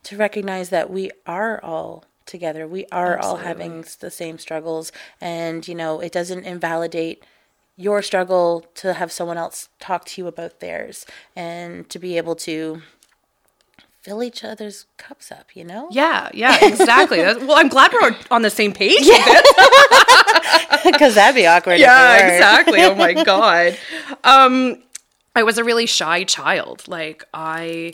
to 0.04 0.18
recognize 0.18 0.70
that 0.70 0.90
we 0.90 1.12
are 1.26 1.64
all 1.64 2.06
together. 2.26 2.68
We 2.68 2.86
are 2.92 3.18
all 3.18 3.38
having 3.38 3.86
the 4.00 4.12
same 4.12 4.38
struggles. 4.40 4.92
And 5.22 5.66
you 5.68 5.76
know 5.76 6.02
it 6.02 6.12
doesn't 6.12 6.44
invalidate 6.44 7.24
your 7.78 8.02
struggle 8.02 8.66
to 8.76 8.94
have 8.94 9.12
someone 9.12 9.38
else 9.38 9.70
talk 9.80 10.04
to 10.06 10.22
you 10.22 10.28
about 10.28 10.60
theirs 10.60 11.06
and 11.36 11.88
to 11.90 12.00
be 12.00 12.18
able 12.18 12.36
to 12.36 12.82
fill 14.02 14.24
each 14.24 14.44
other's 14.44 14.86
cups 14.98 15.32
up 15.32 15.56
you 15.56 15.64
know 15.64 15.88
Yeah, 15.92 16.30
yeah, 16.34 16.58
exactly. 16.66 17.20
Well, 17.20 17.54
I'm 17.58 17.68
glad 17.70 17.92
we're 17.94 18.16
on 18.32 18.42
the 18.42 18.50
same 18.50 18.74
page. 18.74 19.06
because 20.84 21.16
that'd 21.16 21.36
be 21.36 21.46
awkward 21.46 21.80
yeah, 21.80 22.28
exactly. 22.28 22.82
Oh 22.82 22.96
my 22.96 23.14
god. 23.24 23.78
Um, 24.24 24.82
I 25.36 25.44
was 25.44 25.58
a 25.58 25.64
really 25.64 25.86
shy 25.86 26.24
child. 26.24 26.88
Like 26.88 27.24
I, 27.34 27.94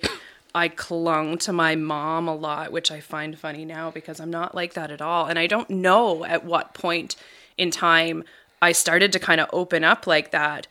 I 0.56 0.68
clung 0.70 1.38
to 1.40 1.52
my 1.52 1.76
mom 1.76 2.28
a 2.28 2.36
lot, 2.36 2.72
which 2.72 2.92
I 2.92 3.00
find 3.02 3.38
funny 3.38 3.66
now 3.66 3.92
because 3.92 4.20
I'm 4.20 4.32
not 4.32 4.56
like 4.56 4.76
that 4.76 4.92
at 4.92 5.02
all. 5.02 5.26
And 5.26 5.38
I 5.38 5.48
don't 5.48 5.70
know 5.70 6.24
at 6.24 6.46
what 6.46 6.74
point 6.74 7.16
in 7.58 7.70
time 7.72 8.24
I 8.64 8.72
started 8.72 9.12
to 9.12 9.20
kind 9.20 9.42
of 9.42 9.50
open 9.52 9.84
up 9.84 10.08
like 10.08 10.32
that. 10.32 10.68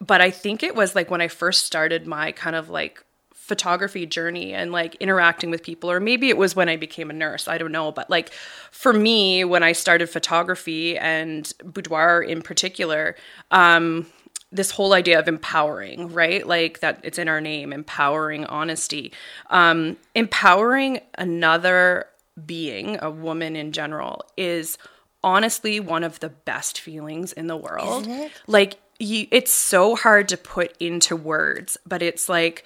But 0.00 0.22
I 0.22 0.30
think 0.30 0.62
it 0.62 0.74
was 0.74 0.94
like 0.94 1.10
when 1.10 1.20
I 1.20 1.28
first 1.28 1.66
started 1.66 2.06
my 2.06 2.32
kind 2.32 2.56
of 2.56 2.70
like 2.70 3.04
photography 3.34 4.06
journey 4.06 4.54
and 4.54 4.72
like 4.72 4.94
interacting 4.96 5.50
with 5.50 5.62
people 5.62 5.90
or 5.90 6.00
maybe 6.00 6.30
it 6.30 6.38
was 6.38 6.56
when 6.56 6.68
I 6.70 6.76
became 6.76 7.10
a 7.10 7.12
nurse 7.12 7.46
I 7.46 7.58
don't 7.58 7.72
know. 7.72 7.92
But 7.92 8.08
like 8.08 8.32
for 8.70 8.94
me 8.94 9.44
when 9.44 9.62
I 9.62 9.72
started 9.72 10.08
photography 10.08 10.96
and 10.96 11.52
boudoir 11.62 12.22
in 12.22 12.40
particular 12.40 13.16
um 13.50 14.06
this 14.52 14.70
whole 14.70 14.94
idea 14.94 15.18
of 15.18 15.28
empowering 15.28 16.12
right? 16.12 16.46
Like 16.46 16.80
that 16.80 17.00
it's 17.02 17.18
in 17.18 17.28
our 17.28 17.40
name 17.40 17.72
empowering 17.72 18.46
honesty. 18.46 19.12
Um 19.50 19.98
empowering 20.14 21.00
another 21.18 22.06
being 22.46 22.98
a 23.02 23.10
woman 23.10 23.56
in 23.56 23.72
general 23.72 24.24
is 24.38 24.78
honestly 25.22 25.80
one 25.80 26.04
of 26.04 26.20
the 26.20 26.28
best 26.28 26.80
feelings 26.80 27.32
in 27.32 27.46
the 27.46 27.56
world 27.56 28.02
Isn't 28.02 28.12
it? 28.12 28.32
like 28.46 28.78
you 28.98 29.26
it's 29.30 29.52
so 29.52 29.96
hard 29.96 30.28
to 30.28 30.36
put 30.36 30.76
into 30.80 31.16
words 31.16 31.76
but 31.86 32.02
it's 32.02 32.28
like 32.28 32.64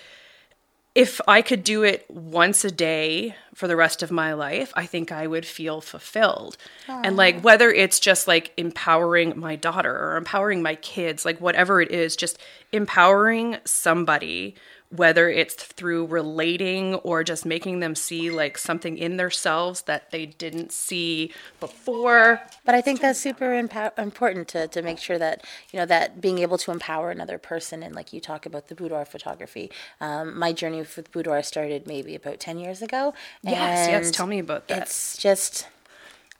if 0.94 1.20
I 1.26 1.42
could 1.42 1.64
do 1.64 1.82
it 1.82 2.08
once 2.08 2.64
a 2.64 2.70
day 2.70 3.34
for 3.54 3.66
the 3.66 3.74
rest 3.74 4.02
of 4.04 4.12
my 4.12 4.32
life, 4.34 4.72
I 4.76 4.86
think 4.86 5.10
I 5.10 5.26
would 5.26 5.44
feel 5.44 5.80
fulfilled. 5.80 6.56
And 6.86 7.16
like 7.16 7.40
whether 7.40 7.68
it's 7.70 7.98
just 7.98 8.28
like 8.28 8.52
empowering 8.56 9.32
my 9.36 9.56
daughter 9.56 9.92
or 9.92 10.16
empowering 10.16 10.62
my 10.62 10.76
kids, 10.76 11.24
like 11.24 11.40
whatever 11.40 11.80
it 11.80 11.90
is, 11.90 12.14
just 12.14 12.38
empowering 12.70 13.56
somebody 13.64 14.54
whether 14.96 15.28
it's 15.28 15.54
through 15.54 16.06
relating 16.06 16.94
or 16.96 17.24
just 17.24 17.44
making 17.44 17.80
them 17.80 17.94
see 17.94 18.30
like 18.30 18.56
something 18.56 18.96
in 18.96 19.16
themselves 19.16 19.82
that 19.82 20.10
they 20.10 20.26
didn't 20.26 20.70
see 20.72 21.32
before. 21.60 22.40
But 22.64 22.74
I 22.74 22.80
think 22.80 23.00
that's 23.00 23.18
super 23.18 23.46
impo- 23.46 23.96
important 23.98 24.48
to, 24.48 24.68
to 24.68 24.82
make 24.82 24.98
sure 24.98 25.18
that, 25.18 25.44
you 25.72 25.78
know, 25.78 25.86
that 25.86 26.20
being 26.20 26.38
able 26.38 26.58
to 26.58 26.70
empower 26.70 27.10
another 27.10 27.38
person 27.38 27.82
and 27.82 27.94
like 27.94 28.12
you 28.12 28.20
talk 28.20 28.46
about 28.46 28.68
the 28.68 28.74
boudoir 28.74 29.04
photography. 29.04 29.70
Um, 30.00 30.38
my 30.38 30.52
journey 30.52 30.78
with 30.78 31.10
boudoir 31.10 31.42
started 31.42 31.86
maybe 31.86 32.14
about 32.14 32.38
10 32.40 32.58
years 32.58 32.82
ago. 32.82 33.14
Yes, 33.42 33.88
yes, 33.88 34.10
tell 34.10 34.26
me 34.26 34.38
about 34.38 34.68
that. 34.68 34.82
It's 34.82 35.16
just, 35.16 35.66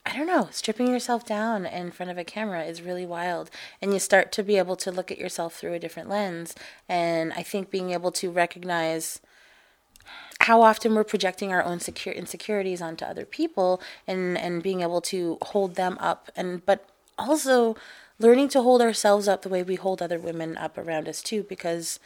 I 0.07 0.15
don't 0.15 0.27
know, 0.27 0.49
stripping 0.51 0.89
yourself 0.89 1.25
down 1.25 1.65
in 1.65 1.91
front 1.91 2.11
of 2.11 2.19
a 2.19 2.25
camera 2.25 2.65
is 2.65 2.83
really 2.83 3.07
wild. 3.07 3.51
And 3.81 3.93
you 3.95 3.99
start 3.99 4.33
to 4.33 4.43
be 4.43 4.59
able 4.59 4.77
to 4.77 4.93
look 4.93 5.11
at 5.11 5.19
yourself 5.19 5.55
through 5.55 5.73
a 5.73 5.79
different 5.79 6.11
lens. 6.11 6.55
And 6.89 7.33
I 7.33 7.43
think 7.43 7.71
being 7.71 7.91
able 7.91 8.13
to 8.13 8.31
recognize 8.31 9.21
how 10.41 10.61
often 10.61 10.95
we're 10.95 11.05
projecting 11.05 11.53
our 11.53 11.63
own 11.65 11.81
secure 11.81 12.15
insecurities 12.15 12.83
onto 12.83 13.05
other 13.05 13.25
people 13.25 13.81
and, 14.07 14.37
and 14.37 14.63
being 14.63 14.83
able 14.83 15.01
to 15.01 15.39
hold 15.41 15.77
them 15.77 15.97
up 16.01 16.31
and 16.37 16.65
but 16.67 16.87
also 17.19 17.77
learning 18.19 18.49
to 18.49 18.61
hold 18.61 18.83
ourselves 18.83 19.27
up 19.27 19.41
the 19.41 19.49
way 19.49 19.63
we 19.63 19.77
hold 19.77 20.03
other 20.03 20.19
women 20.19 20.57
up 20.59 20.77
around 20.77 21.09
us 21.09 21.23
too 21.23 21.43
because 21.45 21.99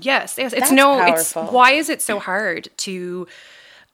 Yes, 0.00 0.38
yes. 0.38 0.52
It's 0.52 0.60
That's 0.60 0.72
no 0.72 1.04
it's 1.04 1.34
why 1.34 1.72
is 1.72 1.88
it 1.88 2.00
so 2.00 2.18
hard 2.18 2.68
to 2.78 3.26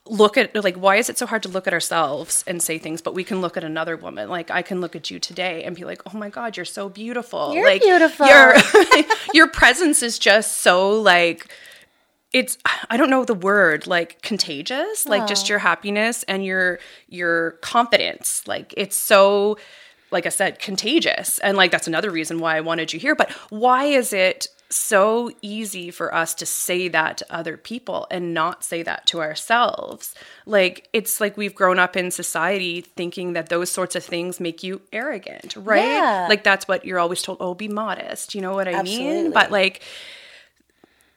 look 0.07 0.37
at 0.37 0.55
like 0.63 0.77
why 0.77 0.97
is 0.97 1.09
it 1.09 1.17
so 1.17 1.25
hard 1.25 1.43
to 1.43 1.49
look 1.49 1.67
at 1.67 1.73
ourselves 1.73 2.45
and 2.47 2.63
say 2.63 2.77
things 2.77 3.01
but 3.01 3.15
we 3.15 3.25
can 3.25 3.41
look 3.41 3.57
at 3.57 3.65
another 3.65 3.97
woman? 3.97 4.29
Like 4.29 4.51
i 4.51 4.63
can 4.63 4.81
look 4.81 4.95
at 4.95 5.11
you 5.11 5.19
today 5.19 5.65
and 5.65 5.75
be 5.75 5.85
like 5.85 6.03
oh 6.13 6.17
my 6.17 6.29
god 6.29 6.57
you're 6.57 6.67
so 6.67 6.89
beautiful. 6.89 7.55
You're 7.55 7.65
like 7.65 7.83
beautiful. 7.83 8.27
your 8.27 8.55
your 9.35 9.49
presence 9.49 10.03
is 10.03 10.19
just 10.19 10.59
so 10.59 11.01
like 11.01 11.47
it's 12.33 12.59
i 12.91 12.97
don't 12.97 13.11
know 13.11 13.25
the 13.25 13.35
word 13.35 13.87
like 13.87 14.21
contagious 14.21 15.07
like 15.07 15.27
just 15.27 15.47
oh. 15.47 15.51
your 15.51 15.59
happiness 15.61 16.23
and 16.25 16.45
your 16.45 16.79
your 17.09 17.53
confidence. 17.63 18.47
Like 18.47 18.75
it's 18.77 18.97
so 18.97 19.57
like 20.11 20.27
i 20.27 20.31
said 20.31 20.59
contagious. 20.59 21.39
And 21.39 21.57
like 21.57 21.71
that's 21.71 21.89
another 21.89 22.11
reason 22.11 22.41
why 22.41 22.59
i 22.59 22.61
wanted 22.61 22.93
you 22.93 23.01
here. 23.01 23.15
But 23.15 23.33
why 23.49 23.85
is 23.85 24.13
it 24.13 24.49
so 24.75 25.31
easy 25.43 25.91
for 25.91 26.15
us 26.15 26.35
to 26.35 26.45
say 26.47 26.89
that 26.89 27.19
to 27.19 27.27
other 27.35 27.57
people 27.57 28.07
and 28.11 28.35
not 28.35 28.65
say 28.65 28.83
that 28.83 29.07
to 29.07 29.21
ourselves 29.21 30.15
like 30.47 30.89
it's 30.93 31.21
like 31.21 31.37
we've 31.37 31.55
grown 31.55 31.79
up 31.79 31.97
in 31.97 32.11
society 32.11 32.81
thinking 32.81 33.33
that 33.35 33.49
those 33.49 33.71
sorts 33.71 33.95
of 33.95 34.05
things 34.05 34.41
make 34.41 34.63
you 34.63 34.81
arrogant 34.93 35.55
right 35.57 35.83
Yeah. 35.85 36.27
like 36.29 36.43
that's 36.45 36.67
what 36.69 36.85
you're 36.85 36.99
always 36.99 37.23
told 37.23 37.39
oh 37.41 37.55
be 37.55 37.69
modest 37.69 38.35
you 38.35 38.41
know 38.41 38.55
what 38.55 38.69
i 38.69 38.73
Absolutely. 38.75 39.07
mean 39.25 39.31
but 39.33 39.51
like 39.51 39.83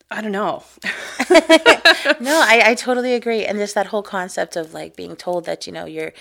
I 0.09 0.21
don't 0.21 0.31
know. 0.31 0.63
no, 1.29 2.41
I, 2.41 2.61
I 2.67 2.75
totally 2.75 3.13
agree. 3.13 3.43
And 3.43 3.57
just 3.57 3.75
that 3.75 3.87
whole 3.87 4.03
concept 4.03 4.55
of 4.55 4.73
like 4.73 4.95
being 4.95 5.17
told 5.17 5.43
that, 5.45 5.67
you 5.67 5.73
know, 5.73 5.83
you're 5.83 6.13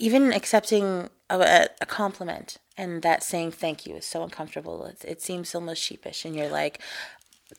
even 0.00 0.32
accepting 0.32 1.08
a, 1.40 1.68
a, 1.80 1.86
compliment 1.86 2.58
and 2.76 3.02
that 3.02 3.22
saying 3.22 3.52
thank 3.52 3.86
you 3.86 3.96
is 3.96 4.06
so 4.06 4.22
uncomfortable. 4.22 4.84
It, 4.84 5.04
it 5.06 5.22
seems 5.22 5.54
almost 5.54 5.82
sheepish. 5.82 6.24
And 6.24 6.34
you're 6.36 6.48
like, 6.48 6.80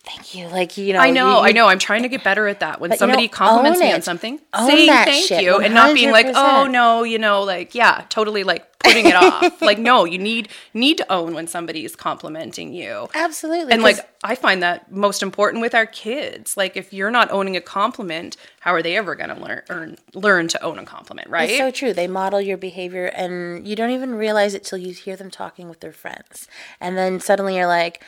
thank 0.04 0.36
you. 0.36 0.48
Like, 0.48 0.78
you 0.78 0.94
know, 0.94 1.00
I 1.00 1.10
know, 1.12 1.40
you- 1.40 1.48
I 1.48 1.52
know. 1.52 1.68
I'm 1.68 1.80
trying 1.80 2.04
to 2.04 2.10
get 2.10 2.24
better 2.24 2.48
at 2.48 2.60
that. 2.62 2.80
When 2.82 2.90
But, 2.90 2.96
you 2.96 3.00
somebody 3.00 3.24
know, 3.28 3.34
compliments 3.34 3.80
me 3.80 3.92
on 3.94 4.02
something, 4.02 4.40
Own 4.54 4.68
saying 4.68 4.90
thank 4.90 5.26
shit, 5.28 5.44
you 5.44 5.58
and 5.60 5.74
not 5.74 5.94
being 5.94 6.12
like, 6.12 6.28
oh 6.34 6.68
no, 6.68 7.04
you 7.04 7.18
know, 7.20 7.44
like 7.44 7.76
yeah, 7.76 8.04
totally 8.10 8.44
like 8.44 8.68
putting 8.80 9.06
it 9.06 9.16
off. 9.16 9.62
Like 9.62 9.80
no, 9.80 10.04
you 10.06 10.18
need 10.18 10.50
need 10.74 10.98
to 10.98 11.12
own 11.12 11.34
when 11.34 11.48
somebody 11.48 11.86
is 11.86 11.96
complimenting 11.96 12.74
you. 12.74 13.08
Absolutely. 13.14 13.72
And 13.72 13.82
like 13.82 13.98
I 14.24 14.36
find 14.36 14.62
that 14.62 14.92
most 14.92 15.24
important 15.24 15.62
with 15.62 15.74
our 15.74 15.86
kids. 15.86 16.58
Like 16.58 16.76
if 16.76 16.92
you're 16.94 17.12
not 17.12 17.32
owning 17.32 17.56
a 17.56 17.62
compliment, 17.62 18.36
how 18.60 18.74
are 18.74 18.82
they 18.82 18.98
ever 18.98 19.16
going 19.16 19.30
to 19.30 19.36
learn 19.42 19.62
earn, 19.70 19.98
learn 20.14 20.48
to 20.50 20.62
own 20.64 20.80
a 20.80 20.86
compliment, 20.86 21.30
right? 21.30 21.50
It's 21.50 21.58
so 21.60 21.72
true. 21.72 21.94
They 21.94 22.08
model 22.08 22.42
your 22.42 22.58
behavior, 22.58 23.06
and 23.06 23.66
you 23.68 23.76
don't 23.76 23.92
even 23.92 24.16
realize 24.16 24.54
it 24.54 24.64
till 24.64 24.78
you 24.78 24.94
hear 24.94 25.16
them 25.16 25.32
talking 25.32 25.70
with 25.70 25.80
their 25.80 25.94
friends, 25.94 26.48
and 26.82 26.98
then 26.98 27.20
suddenly 27.22 27.56
you're 27.56 27.68
like, 27.68 28.04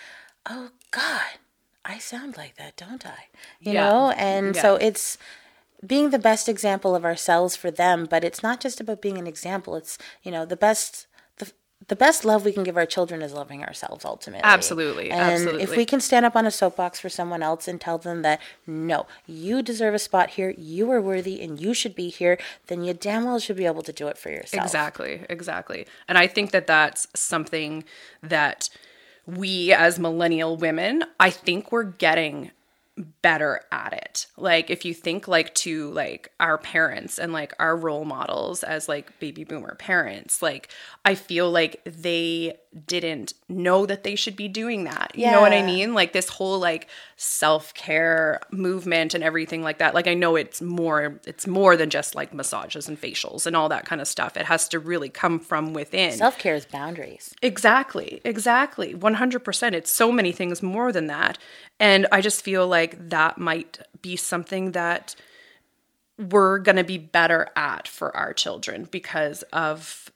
"Oh 0.50 0.70
God, 0.92 1.22
I 1.86 2.00
sound 2.00 2.36
like 2.38 2.56
that, 2.58 2.76
don't 2.76 3.06
I?" 3.06 3.28
You 3.60 3.74
Yeah. 3.74 3.86
know. 3.86 4.12
And 4.12 4.56
so 4.56 4.76
it's 4.76 5.18
being 5.86 6.10
the 6.10 6.20
best 6.20 6.50
example 6.50 6.96
of 6.96 7.06
ourselves 7.06 7.56
for 7.56 7.70
them, 7.70 8.06
but 8.10 8.24
it's 8.24 8.42
not 8.42 8.60
just 8.60 8.80
about 8.80 9.02
being 9.02 9.18
an 9.18 9.28
example. 9.28 9.76
It's 9.76 9.98
you 10.24 10.32
know 10.32 10.46
the 10.46 10.56
best. 10.56 11.08
The, 11.38 11.52
the 11.88 11.96
best 11.96 12.26
love 12.26 12.46
we 12.46 12.54
can 12.54 12.64
give 12.64 12.78
our 12.78 12.86
children 12.86 13.22
is 13.22 13.34
loving 13.34 13.62
ourselves 13.64 14.06
ultimately. 14.06 14.50
Absolutely, 14.50 15.12
And 15.12 15.50
if 15.62 15.76
we 15.76 15.86
can 15.86 16.00
stand 16.00 16.26
up 16.26 16.36
on 16.36 16.46
a 16.46 16.52
soapbox 16.52 17.00
for 17.00 17.10
someone 17.10 17.44
else 17.44 17.68
and 17.68 17.80
tell 17.80 17.98
them 17.98 18.22
that 18.24 18.40
no, 18.66 19.06
you 19.28 19.62
deserve 19.62 19.94
a 19.94 20.00
spot 20.00 20.32
here, 20.32 20.56
you 20.58 20.90
are 20.92 21.02
worthy 21.02 21.42
and 21.42 21.60
you 21.60 21.74
should 21.74 21.94
be 21.94 22.10
here, 22.10 22.40
then 22.68 22.84
you 22.84 22.94
damn 22.94 23.26
well 23.26 23.38
should 23.40 23.58
be 23.58 23.66
able 23.66 23.84
to 23.84 23.94
do 23.94 24.08
it 24.08 24.18
for 24.18 24.30
yourself. 24.30 24.64
Exactly, 24.64 25.26
exactly. 25.30 25.86
And 26.08 26.18
I 26.18 26.28
think 26.28 26.52
that 26.52 26.66
that's 26.66 27.08
something 27.14 27.84
that 28.24 28.70
we 29.26 29.74
as 29.74 30.00
millennial 30.00 30.58
women, 30.58 31.04
I 31.20 31.30
think 31.30 31.72
we're 31.72 31.84
getting 31.84 32.52
better 33.22 33.62
at 33.72 33.92
it. 33.94 34.28
Like 34.38 34.70
if 34.70 34.86
you 34.86 34.94
think 34.94 35.28
like 35.28 35.54
to 35.56 35.92
like 35.92 36.32
our 36.40 36.58
parents 36.58 37.18
and 37.20 37.34
like 37.34 37.54
our 37.60 37.76
role 37.76 38.06
models 38.06 38.64
as 38.64 38.88
like 38.88 39.20
baby 39.20 39.44
boomer 39.44 39.76
parents, 39.76 40.42
like 40.42 40.70
I 41.04 41.16
feel 41.16 41.52
like 41.52 41.82
they 41.84 42.58
didn't 42.88 43.34
know 43.48 43.86
that 43.86 44.04
they 44.04 44.16
should 44.16 44.36
be 44.36 44.48
doing 44.48 44.84
that. 44.84 45.12
You 45.16 45.32
know 45.32 45.40
what 45.40 45.54
I 45.54 45.62
mean? 45.62 45.94
Like 45.94 46.12
this 46.12 46.28
whole 46.28 46.60
like 46.60 46.88
self-care 47.16 48.42
movement 48.52 49.14
and 49.14 49.24
everything 49.24 49.64
like 49.64 49.78
that. 49.78 49.94
Like 49.94 50.08
I 50.08 50.14
know 50.14 50.36
it's 50.36 50.62
more 50.62 51.20
it's 51.26 51.48
more 51.48 51.78
than 51.78 51.90
just 51.90 52.16
like 52.16 52.34
massages 52.34 52.90
and 52.90 53.00
facials 53.00 53.46
and 53.46 53.56
all 53.56 53.70
that 53.70 53.86
kind 53.86 54.02
of 54.02 54.08
stuff. 54.08 54.36
It 54.36 54.46
has 54.46 54.68
to 54.70 54.80
really 54.80 55.10
come 55.10 55.40
from 55.40 55.74
within. 55.74 56.12
Self 56.12 56.38
care 56.38 56.56
is 56.56 56.66
boundaries. 56.66 57.34
Exactly, 57.42 58.20
exactly. 58.26 58.94
100%. 58.94 59.74
It's 59.74 59.92
so 59.92 60.12
many 60.12 60.32
things 60.32 60.62
more 60.62 60.92
than 60.92 61.08
that. 61.08 61.38
And 61.80 62.08
I 62.12 62.22
just 62.22 62.44
feel 62.44 62.68
like 62.68 63.10
that 63.10 63.38
might 63.38 63.80
be 64.02 64.16
something 64.16 64.72
that 64.72 65.16
we're 66.18 66.60
going 66.60 66.78
to 66.78 66.84
be 66.84 66.98
better 66.98 67.50
at 67.56 67.88
for 67.88 68.16
our 68.16 68.34
children 68.34 68.88
because 68.90 69.44
of 69.54 70.10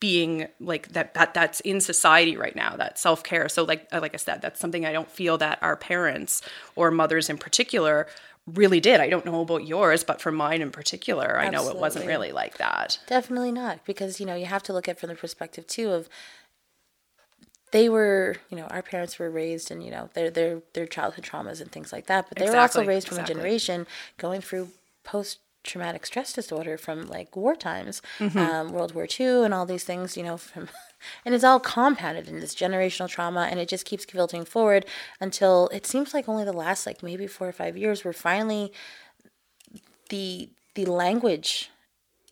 being 0.00 0.48
like 0.58 0.88
that 0.88 1.14
that 1.14 1.34
that's 1.34 1.60
in 1.60 1.80
society 1.80 2.36
right 2.36 2.56
now 2.56 2.74
that 2.76 2.98
self-care. 2.98 3.48
So 3.48 3.64
like 3.64 3.86
uh, 3.92 4.00
like 4.00 4.14
i 4.14 4.16
said 4.16 4.42
that's 4.42 4.58
something 4.58 4.84
i 4.86 4.92
don't 4.92 5.10
feel 5.10 5.38
that 5.38 5.58
our 5.62 5.76
parents 5.76 6.42
or 6.74 6.90
mothers 6.90 7.30
in 7.30 7.38
particular 7.38 8.06
really 8.46 8.80
did. 8.80 9.00
I 9.00 9.10
don't 9.10 9.26
know 9.26 9.42
about 9.42 9.66
yours 9.66 10.02
but 10.02 10.20
for 10.20 10.32
mine 10.32 10.62
in 10.62 10.70
particular 10.70 11.38
i 11.38 11.50
know 11.50 11.68
it 11.68 11.76
wasn't 11.76 12.06
really 12.06 12.32
like 12.32 12.58
that. 12.58 12.98
Definitely 13.06 13.52
not, 13.52 13.84
because 13.84 14.18
you 14.18 14.26
know 14.26 14.34
you 14.34 14.46
have 14.46 14.62
to 14.64 14.72
look 14.72 14.88
at 14.88 14.96
it 14.96 15.00
from 15.00 15.10
the 15.10 15.14
perspective 15.14 15.66
too 15.66 15.90
of 15.90 16.08
they 17.72 17.88
were, 17.88 18.36
you 18.48 18.56
know, 18.56 18.64
our 18.64 18.82
parents 18.82 19.18
were 19.18 19.30
raised 19.30 19.70
in, 19.70 19.80
you 19.80 19.90
know, 19.90 20.10
their 20.14 20.30
their 20.30 20.62
their 20.72 20.86
childhood 20.86 21.24
traumas 21.24 21.60
and 21.60 21.70
things 21.70 21.92
like 21.92 22.06
that, 22.06 22.28
but 22.28 22.38
they 22.38 22.48
were 22.50 22.56
also 22.56 22.84
raised 22.84 23.06
from 23.06 23.18
exactly. 23.18 23.34
a 23.34 23.36
generation 23.36 23.86
going 24.18 24.40
through 24.40 24.70
post 25.04 25.38
traumatic 25.62 26.06
stress 26.06 26.32
disorder 26.32 26.78
from 26.78 27.06
like 27.06 27.36
war 27.36 27.54
times, 27.54 28.00
Mm-hmm. 28.18 28.38
um, 28.38 28.72
World 28.72 28.94
War 28.94 29.06
II, 29.18 29.44
and 29.44 29.52
all 29.54 29.66
these 29.66 29.84
things, 29.84 30.16
you 30.16 30.22
know, 30.22 30.36
from 30.36 30.68
and 31.24 31.34
it's 31.34 31.44
all 31.44 31.60
compounded 31.60 32.28
in 32.28 32.40
this 32.40 32.54
generational 32.54 33.08
trauma, 33.08 33.48
and 33.50 33.60
it 33.60 33.68
just 33.68 33.84
keeps 33.86 34.04
filtering 34.04 34.44
forward 34.44 34.86
until 35.20 35.68
it 35.68 35.86
seems 35.86 36.12
like 36.14 36.28
only 36.28 36.44
the 36.44 36.52
last 36.52 36.86
like 36.86 37.02
maybe 37.02 37.26
four 37.26 37.48
or 37.48 37.52
five 37.52 37.76
years 37.76 38.04
we're 38.04 38.12
finally 38.12 38.72
the 40.08 40.48
the 40.74 40.84
language 40.86 41.70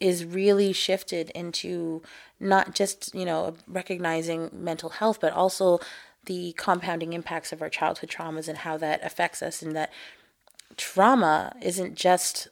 is 0.01 0.25
really 0.25 0.73
shifted 0.73 1.31
into 1.31 2.03
not 2.41 2.75
just 2.75 3.15
you 3.15 3.25
know 3.25 3.55
recognizing 3.67 4.51
mental 4.53 4.91
health 4.91 5.19
but 5.21 5.33
also 5.33 5.79
the 6.25 6.53
compounding 6.57 7.13
impacts 7.13 7.53
of 7.53 7.63
our 7.63 7.69
childhood 7.71 8.11
traumas 8.11 8.49
and 8.49 8.59
how 8.59 8.77
that 8.77 9.05
affects 9.05 9.43
us 9.43 9.63
and 9.63 9.75
that 9.75 9.91
trauma 10.77 11.55
isn't 11.63 11.95
just 11.95 12.49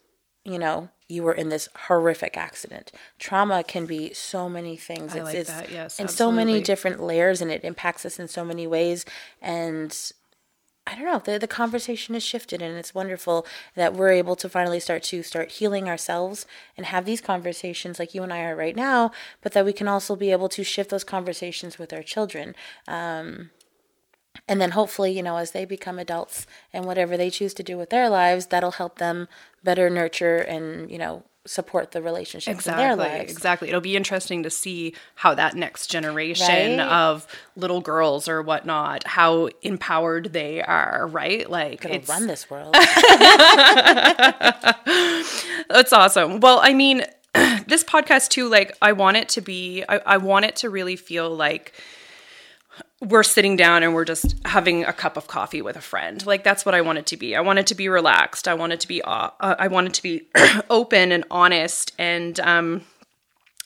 you 0.47 0.59
know 0.59 0.89
you 1.09 1.23
were 1.23 1.33
in 1.33 1.49
this 1.49 1.69
horrific 1.87 2.37
accident 2.37 2.93
trauma 3.19 3.63
can 3.63 3.87
be 3.87 4.13
so 4.13 4.49
many 4.49 4.77
things 4.77 5.15
I 5.15 5.23
like 5.23 5.47
that, 5.47 5.71
yes, 5.71 5.99
and 6.01 6.11
so 6.11 6.33
many 6.33 6.61
different 6.61 7.03
layers 7.03 7.41
and 7.41 7.51
it 7.51 7.65
impacts 7.65 8.05
us 8.07 8.19
in 8.19 8.29
so 8.29 8.45
many 8.45 8.67
ways 8.67 9.05
and 9.43 9.97
I 10.89 10.95
don't 10.95 11.05
know. 11.05 11.19
The 11.19 11.39
the 11.39 11.49
conversation 11.49 12.15
has 12.15 12.23
shifted, 12.23 12.63
and 12.63 12.79
it's 12.79 12.95
wonderful 12.95 13.45
that 13.75 13.95
we're 13.95 14.11
able 14.13 14.37
to 14.37 14.49
finally 14.49 14.79
start 14.79 15.03
to 15.05 15.25
start 15.25 15.51
healing 15.51 15.89
ourselves 15.89 16.47
and 16.77 16.87
have 16.87 17.05
these 17.05 17.21
conversations 17.21 17.99
like 17.99 18.15
you 18.15 18.23
and 18.23 18.33
I 18.33 18.45
are 18.45 18.55
right 18.55 18.77
now. 18.77 19.11
But 19.41 19.53
that 19.53 19.65
we 19.65 19.73
can 19.73 19.89
also 19.89 20.15
be 20.15 20.31
able 20.31 20.49
to 20.51 20.63
shift 20.63 20.91
those 20.91 21.03
conversations 21.03 21.77
with 21.77 21.93
our 21.93 22.05
children. 22.05 22.55
Um, 22.87 23.51
and 24.49 24.61
then 24.61 24.73
hopefully, 24.73 25.13
you 25.13 25.23
know, 25.23 25.37
as 25.37 25.53
they 25.53 25.65
become 25.65 25.99
adults 25.99 26.47
and 26.73 26.85
whatever 26.85 27.17
they 27.17 27.31
choose 27.31 27.55
to 27.55 27.63
do 27.63 27.77
with 27.77 27.91
their 27.91 28.09
lives, 28.09 28.47
that'll 28.47 28.73
help 28.73 28.99
them 28.99 29.29
better 29.65 29.89
nurture 29.91 30.37
and, 30.39 30.91
you 30.91 30.99
know, 30.99 31.23
support 31.47 31.93
the 31.93 32.03
relationships 32.03 32.57
exactly, 32.59 32.83
in 32.83 32.89
their 32.89 32.97
lives. 32.97 33.31
Exactly. 33.31 33.69
It'll 33.69 33.81
be 33.81 33.95
interesting 33.97 34.43
to 34.43 34.51
see 34.51 34.95
how 35.15 35.33
that 35.35 35.55
next 35.55 35.87
generation 35.89 36.79
Right? 36.79 36.89
of 36.89 37.25
little 37.55 37.81
girls 37.81 38.29
or 38.29 38.43
whatnot, 38.43 39.07
how 39.07 39.51
empowered 39.63 40.33
they 40.33 40.61
are, 40.61 41.07
right? 41.07 41.49
Like 41.49 41.83
Gonna 41.83 41.95
it's 41.97 42.09
run 42.09 42.27
this 42.27 42.51
world. 42.51 42.75
That's 45.69 45.93
awesome. 45.93 46.41
Well, 46.41 46.61
I 46.63 46.73
mean, 46.75 47.03
this 47.67 47.85
podcast 47.85 48.29
too, 48.31 48.49
like 48.49 48.77
I 48.83 48.93
want 48.93 49.17
it 49.17 49.29
to 49.31 49.41
be 49.41 49.85
I, 49.89 49.99
I 49.99 50.17
want 50.17 50.45
it 50.47 50.57
to 50.57 50.71
really 50.71 50.97
feel 50.97 51.31
like 51.35 51.73
we're 53.01 53.23
sitting 53.23 53.57
down 53.57 53.83
and 53.83 53.95
we're 53.95 54.07
just 54.07 54.35
having 54.47 54.85
a 54.85 54.93
cup 54.93 55.17
of 55.17 55.27
coffee 55.27 55.61
with 55.61 55.77
a 55.77 55.81
friend. 55.81 56.25
Like 56.25 56.45
that's 56.45 56.65
what 56.65 56.75
I 56.75 56.81
want 56.81 56.99
it 56.99 57.07
to 57.07 57.17
be. 57.17 57.37
I 57.37 57.41
want 57.41 57.59
it 57.59 57.67
to 57.69 57.75
be 57.75 57.89
relaxed. 57.89 58.49
I 58.49 58.55
want 58.55 58.73
it 58.73 58.81
to 58.81 58.89
be 58.89 59.03
uh, 59.03 59.31
I 59.41 59.69
want 59.69 59.89
it 59.89 59.95
to 59.95 60.03
be 60.03 60.29
open 60.71 61.13
and 61.13 61.25
honest 61.31 61.93
and 61.99 62.41
um 62.41 62.83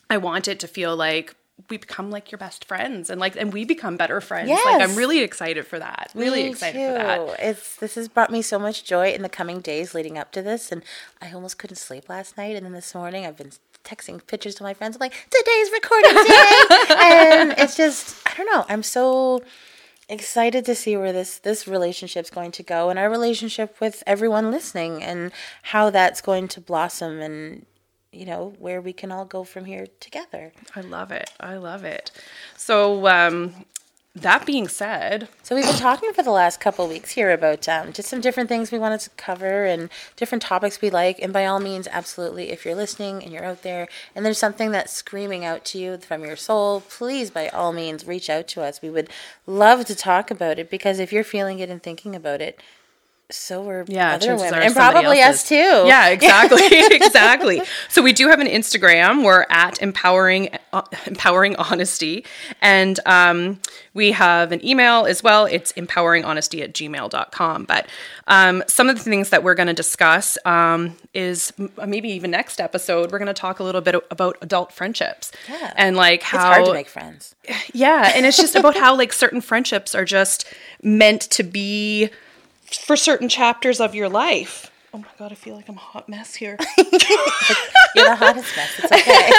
I 0.09 0.17
want 0.17 0.49
it 0.49 0.59
to 0.61 0.67
feel 0.69 0.97
like 0.97 1.37
we 1.69 1.77
become 1.77 2.11
like 2.11 2.33
your 2.33 2.39
best 2.39 2.65
friends 2.65 3.11
and 3.11 3.21
like 3.21 3.37
and 3.37 3.53
we 3.53 3.65
become 3.65 3.97
better 3.97 4.21
friends. 4.21 4.51
Like 4.51 4.81
I'm 4.81 4.97
really 4.97 5.21
excited 5.21 5.67
for 5.67 5.79
that. 5.79 6.11
Really 6.15 6.45
Me 6.45 6.49
excited 6.51 6.79
too. 6.79 6.87
for 6.89 6.95
that. 6.95 7.37
It's 7.39 7.77
this 7.77 7.95
has 7.95 8.09
brought 8.09 8.31
me 8.33 8.43
so 8.43 8.59
much 8.59 8.85
joy 8.85 9.13
in 9.13 9.23
the 9.23 9.29
coming 9.29 9.61
days 9.61 9.95
leading 9.95 10.19
up 10.19 10.33
to 10.33 10.43
this, 10.43 10.73
and 10.73 10.83
I 11.21 11.31
almost 11.33 11.59
couldn't 11.59 11.77
sleep 11.77 12.09
last 12.09 12.37
night. 12.37 12.57
And 12.57 12.65
then 12.67 12.73
this 12.73 12.95
morning, 12.95 13.27
I've 13.27 13.37
been 13.37 13.53
texting 13.85 14.25
pictures 14.27 14.55
to 14.57 14.63
my 14.63 14.75
friends. 14.75 14.97
I'm 14.97 15.01
like, 15.01 15.15
"Today's 15.31 15.71
recording 15.73 16.15
day," 16.15 16.53
and 16.97 17.55
it's 17.59 17.77
just 17.77 18.17
I 18.27 18.35
don't 18.37 18.47
know. 18.47 18.65
I'm 18.69 18.83
so 18.83 19.43
excited 20.09 20.65
to 20.67 20.75
see 20.75 20.97
where 20.97 21.13
this 21.13 21.39
this 21.39 21.67
relationship's 21.69 22.31
going 22.31 22.53
to 22.53 22.63
go, 22.63 22.91
and 22.91 22.99
our 22.99 23.11
relationship 23.11 23.81
with 23.81 24.03
everyone 24.07 24.51
listening, 24.51 25.03
and 25.03 25.33
how 25.63 25.91
that's 25.91 26.21
going 26.21 26.49
to 26.49 26.61
blossom, 26.61 27.21
and 27.21 27.67
you 28.13 28.27
know 28.27 28.55
where 28.59 28.81
we 28.81 28.93
can 28.93 29.13
all 29.13 29.25
go 29.25 29.45
from 29.45 29.65
here 29.65 29.87
together. 30.01 30.53
I 30.75 30.81
love 30.81 31.11
it. 31.11 31.31
I 31.39 31.57
love 31.57 31.85
it. 31.85 32.11
So 32.57 33.07
um 33.07 33.55
that 34.17 34.45
being 34.45 34.67
said, 34.67 35.29
So 35.45 35.55
we've 35.55 35.65
been 35.65 35.77
talking 35.77 36.13
for 36.13 36.25
the 36.25 36.33
last 36.33 36.59
couple 36.59 36.89
weeks 36.89 37.13
here 37.13 37.31
about 37.31 37.69
um, 37.69 37.93
just 37.93 38.09
some 38.09 38.21
different 38.21 38.49
things 38.49 38.73
we 38.73 38.79
wanted 38.79 38.99
to 39.01 39.11
cover 39.11 39.65
and 39.65 39.89
different 40.17 40.43
topics 40.43 40.81
we 40.81 40.91
like. 40.91 41.21
And 41.21 41.33
by 41.33 41.47
all 41.47 41.61
means, 41.61 41.87
absolutely, 41.93 42.51
if 42.51 42.65
you're 42.65 42.75
listening 42.75 43.23
and 43.23 43.33
you're 43.33 43.45
out 43.45 43.63
there 43.63 43.87
and 44.17 44.27
there's 44.27 44.39
something 44.39 44.73
that's 44.73 44.93
screaming 44.93 45.45
out 45.45 45.65
to 45.67 45.79
you 45.79 45.97
from 45.99 46.25
your 46.25 46.35
soul, 46.35 46.81
please, 46.81 47.31
by 47.31 47.49
all 47.51 47.73
means, 47.73 48.05
reach 48.05 48.29
out 48.29 48.49
to 48.49 48.63
us. 48.63 48.83
We 48.83 48.91
would 48.91 49.11
love 49.47 49.85
to 49.85 49.95
talk 49.95 50.33
about 50.33 50.59
it 50.59 50.71
because 50.71 50.99
if 50.99 51.13
you're 51.13 51.23
feeling 51.23 51.61
it 51.61 51.71
and 51.71 51.81
thinking 51.81 52.17
about 52.17 52.41
it, 52.41 52.61
so 53.31 53.69
are 53.69 53.85
Yeah, 53.89 54.15
other 54.15 54.37
women, 54.37 54.55
and 54.63 54.75
probably 54.75 55.21
else 55.21 55.43
us 55.43 55.49
too. 55.49 55.55
Yeah, 55.55 56.09
exactly, 56.17 56.61
exactly. 56.97 57.63
So 57.89 58.03
we 58.03 58.13
do 58.13 58.29
have 58.29 58.41
an 58.41 58.47
Instagram. 58.47 59.25
We're 59.25 59.47
at 59.51 59.81
empowering 59.83 60.51
uh, 60.73 60.83
empowering 61.07 61.57
honesty, 61.57 62.25
and 62.61 62.99
um, 63.07 63.61
we 63.95 64.13
have 64.13 64.53
an 64.53 64.65
email 64.65 65.07
as 65.07 65.23
well. 65.23 65.47
It's 65.47 65.73
empoweringhonesty 65.73 66.63
at 66.63 66.73
gmail.com. 66.75 67.65
But 67.65 67.87
um, 68.29 68.63
some 68.67 68.89
of 68.89 68.97
the 68.97 69.03
things 69.03 69.31
that 69.31 69.43
we're 69.43 69.55
going 69.55 69.67
to 69.69 69.73
discuss 69.75 70.39
um, 70.45 70.97
is 71.15 71.53
m- 71.59 71.71
maybe 71.87 72.09
even 72.11 72.31
next 72.31 72.61
episode. 72.61 73.11
We're 73.11 73.19
going 73.19 73.27
to 73.27 73.35
talk 73.35 73.59
a 73.59 73.65
little 73.65 73.81
bit 73.81 73.97
about 74.11 74.37
adult 74.43 74.73
friendships 74.73 75.33
Yeah. 75.49 75.73
and 75.77 75.97
like 75.97 76.23
how 76.23 76.39
It's 76.39 76.45
hard 76.57 76.67
to 76.67 76.73
make 76.73 76.89
friends. 76.89 77.35
yeah, 77.73 78.13
and 78.15 78.25
it's 78.27 78.37
just 78.37 78.55
about 78.55 78.77
how 78.77 78.97
like 78.97 79.13
certain 79.13 79.41
friendships 79.41 79.95
are 79.95 80.05
just 80.05 80.45
meant 80.83 81.23
to 81.23 81.43
be 81.43 82.11
for 82.73 82.97
certain 82.97 83.29
chapters 83.29 83.81
of 83.81 83.95
your 83.95 84.09
life. 84.09 84.71
Oh 84.93 84.99
my 84.99 85.09
god, 85.19 85.31
I 85.31 85.37
feel 85.37 85.55
like 85.55 85.69
I'm 85.69 85.77
a 85.77 85.79
hot 85.79 86.09
mess 86.09 86.35
here. 86.35 86.59
You're 86.79 88.07
the 88.07 88.17
hottest 88.17 88.57
mess. 88.57 88.79
It's 88.79 88.93
okay. 88.93 89.31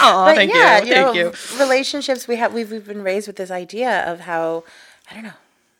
Oh, 0.00 0.24
but 0.26 0.36
thank 0.36 0.52
yeah, 0.52 0.78
you, 0.78 0.94
thank 0.94 1.06
know, 1.06 1.12
you. 1.12 1.32
relationships 1.58 2.26
we 2.26 2.36
have 2.36 2.54
we've, 2.54 2.70
we've 2.70 2.86
been 2.86 3.02
raised 3.02 3.26
with 3.26 3.36
this 3.36 3.50
idea 3.50 4.00
of 4.10 4.20
how 4.20 4.64
I 5.10 5.14
don't 5.14 5.24
know 5.24 5.32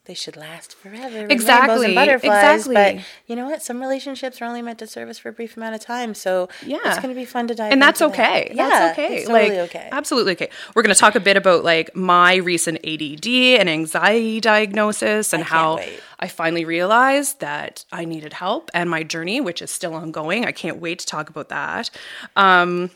they 0.06 0.14
should 0.14 0.36
last 0.36 0.74
forever. 0.76 1.26
Exactly, 1.28 1.94
butterflies. 1.94 2.66
But 2.68 2.96
you 3.26 3.36
know 3.36 3.46
what? 3.46 3.62
Some 3.62 3.80
relationships 3.80 4.40
are 4.40 4.44
only 4.44 4.62
meant 4.62 4.78
to 4.78 4.86
serve 4.86 5.08
us 5.08 5.18
for 5.18 5.28
a 5.28 5.32
brief 5.32 5.56
amount 5.56 5.74
of 5.74 5.80
time. 5.80 6.14
So 6.14 6.48
Yeah. 6.64 6.78
it's 6.84 6.96
going 7.00 7.14
to 7.14 7.18
be 7.18 7.24
fun 7.24 7.48
to 7.48 7.54
dive. 7.54 7.72
and 7.72 7.82
that's 7.82 8.00
into 8.00 8.16
that. 8.16 8.22
okay. 8.28 8.52
Yeah, 8.54 8.68
that's 8.68 8.98
okay. 8.98 9.16
It's 9.16 9.26
totally 9.28 9.50
like, 9.58 9.58
okay. 9.70 9.88
Absolutely 9.92 10.32
okay. 10.32 10.48
We're 10.74 10.82
going 10.82 10.94
to 10.94 10.98
talk 11.00 11.14
a 11.16 11.20
bit 11.20 11.36
about 11.36 11.64
like 11.64 11.94
my 11.96 12.36
recent 12.36 12.78
ADD 12.86 13.26
and 13.60 13.68
anxiety 13.68 14.40
diagnosis 14.40 15.32
and 15.32 15.40
can't 15.42 15.50
how 15.50 15.76
wait. 15.76 16.00
I 16.20 16.28
finally 16.28 16.64
realized 16.64 17.40
that 17.40 17.84
I 17.92 18.04
needed 18.04 18.32
help 18.32 18.70
and 18.72 18.88
my 18.88 19.02
journey, 19.02 19.40
which 19.40 19.60
is 19.60 19.70
still 19.70 19.94
ongoing. 19.94 20.44
I 20.44 20.52
can't 20.52 20.78
wait 20.78 21.00
to 21.00 21.06
talk 21.06 21.28
about 21.28 21.48
that. 21.50 21.90
Um, 22.36 22.90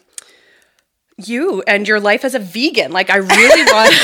you 1.17 1.63
and 1.67 1.87
your 1.87 2.01
life 2.01 2.25
as 2.25 2.35
a 2.35 2.39
vegan. 2.39 2.93
Like 2.93 3.11
I 3.11 3.17
really 3.17 3.63
want 3.73 3.95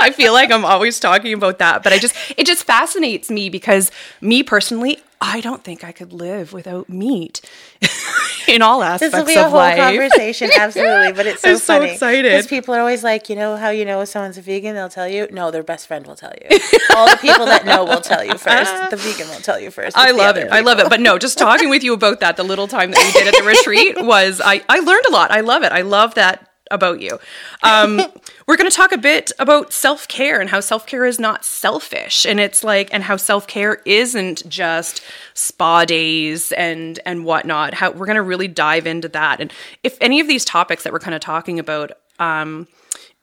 I 0.02 0.10
feel 0.10 0.32
like 0.32 0.50
I'm 0.50 0.64
always 0.64 0.98
talking 0.98 1.32
about 1.34 1.58
that, 1.58 1.82
but 1.82 1.92
I 1.92 1.98
just 1.98 2.14
it 2.36 2.46
just 2.46 2.64
fascinates 2.64 3.30
me 3.30 3.48
because 3.50 3.90
me 4.20 4.42
personally, 4.42 4.98
I 5.20 5.42
don't 5.42 5.62
think 5.62 5.84
I 5.84 5.92
could 5.92 6.14
live 6.14 6.54
without 6.54 6.88
meat 6.88 7.42
in 8.48 8.62
all 8.62 8.82
aspects. 8.82 9.12
This 9.12 9.14
aspects 9.14 9.18
will 9.18 9.24
be 9.26 9.34
a 9.34 9.44
of 9.44 9.50
whole 9.50 9.60
life. 9.60 9.76
conversation, 9.76 10.50
absolutely. 10.58 11.12
But 11.12 11.26
it's 11.26 11.42
so 11.42 11.50
I'm 11.50 11.58
so 11.58 11.78
funny 11.78 11.90
excited. 11.92 12.22
because 12.22 12.46
people 12.46 12.74
are 12.74 12.80
always 12.80 13.04
like, 13.04 13.28
you 13.28 13.36
know, 13.36 13.56
how 13.56 13.68
you 13.68 13.84
know 13.84 14.00
if 14.00 14.08
someone's 14.08 14.38
a 14.38 14.42
vegan? 14.42 14.74
They'll 14.74 14.88
tell 14.88 15.06
you. 15.06 15.28
No, 15.30 15.50
their 15.50 15.62
best 15.62 15.86
friend 15.86 16.06
will 16.06 16.16
tell 16.16 16.32
you. 16.40 16.58
All 16.96 17.10
the 17.10 17.18
people 17.18 17.44
that 17.44 17.66
know 17.66 17.84
will 17.84 18.00
tell 18.00 18.24
you 18.24 18.38
first. 18.38 18.90
The 18.90 18.96
vegan 18.96 19.28
won't 19.28 19.44
tell 19.44 19.60
you 19.60 19.70
first. 19.70 19.98
I 19.98 20.12
love 20.12 20.38
it. 20.38 20.50
I 20.50 20.60
love 20.60 20.78
it. 20.78 20.88
But 20.88 21.00
no, 21.00 21.18
just 21.18 21.36
talking 21.36 21.68
with 21.68 21.84
you 21.84 21.92
about 21.92 22.20
that, 22.20 22.38
the 22.38 22.44
little 22.44 22.66
time 22.66 22.90
that 22.90 22.98
we 23.04 23.12
did 23.12 23.28
at 23.28 23.38
the 23.38 23.46
retreat 23.46 24.02
was 24.02 24.40
I, 24.42 24.64
I 24.70 24.80
learned 24.80 25.04
a 25.08 25.12
lot. 25.12 25.30
I 25.30 25.40
love 25.40 25.62
it. 25.62 25.72
I 25.72 25.82
love 25.82 26.14
that 26.14 26.49
about 26.70 27.00
you. 27.00 27.18
Um, 27.62 28.00
we're 28.46 28.56
going 28.56 28.70
to 28.70 28.76
talk 28.76 28.92
a 28.92 28.98
bit 28.98 29.32
about 29.38 29.72
self 29.72 30.08
care 30.08 30.40
and 30.40 30.50
how 30.50 30.60
self 30.60 30.86
care 30.86 31.04
is 31.04 31.18
not 31.18 31.44
selfish, 31.44 32.24
and 32.24 32.40
it's 32.40 32.64
like, 32.64 32.92
and 32.92 33.04
how 33.04 33.16
self 33.16 33.46
care 33.46 33.80
isn't 33.84 34.48
just 34.48 35.02
spa 35.34 35.84
days 35.84 36.52
and 36.52 37.00
and 37.04 37.24
whatnot. 37.24 37.74
How 37.74 37.90
we're 37.90 38.06
going 38.06 38.16
to 38.16 38.22
really 38.22 38.48
dive 38.48 38.86
into 38.86 39.08
that, 39.08 39.40
and 39.40 39.52
if 39.82 39.96
any 40.00 40.20
of 40.20 40.28
these 40.28 40.44
topics 40.44 40.84
that 40.84 40.92
we're 40.92 40.98
kind 41.00 41.14
of 41.14 41.20
talking 41.20 41.58
about 41.58 41.92
um, 42.18 42.68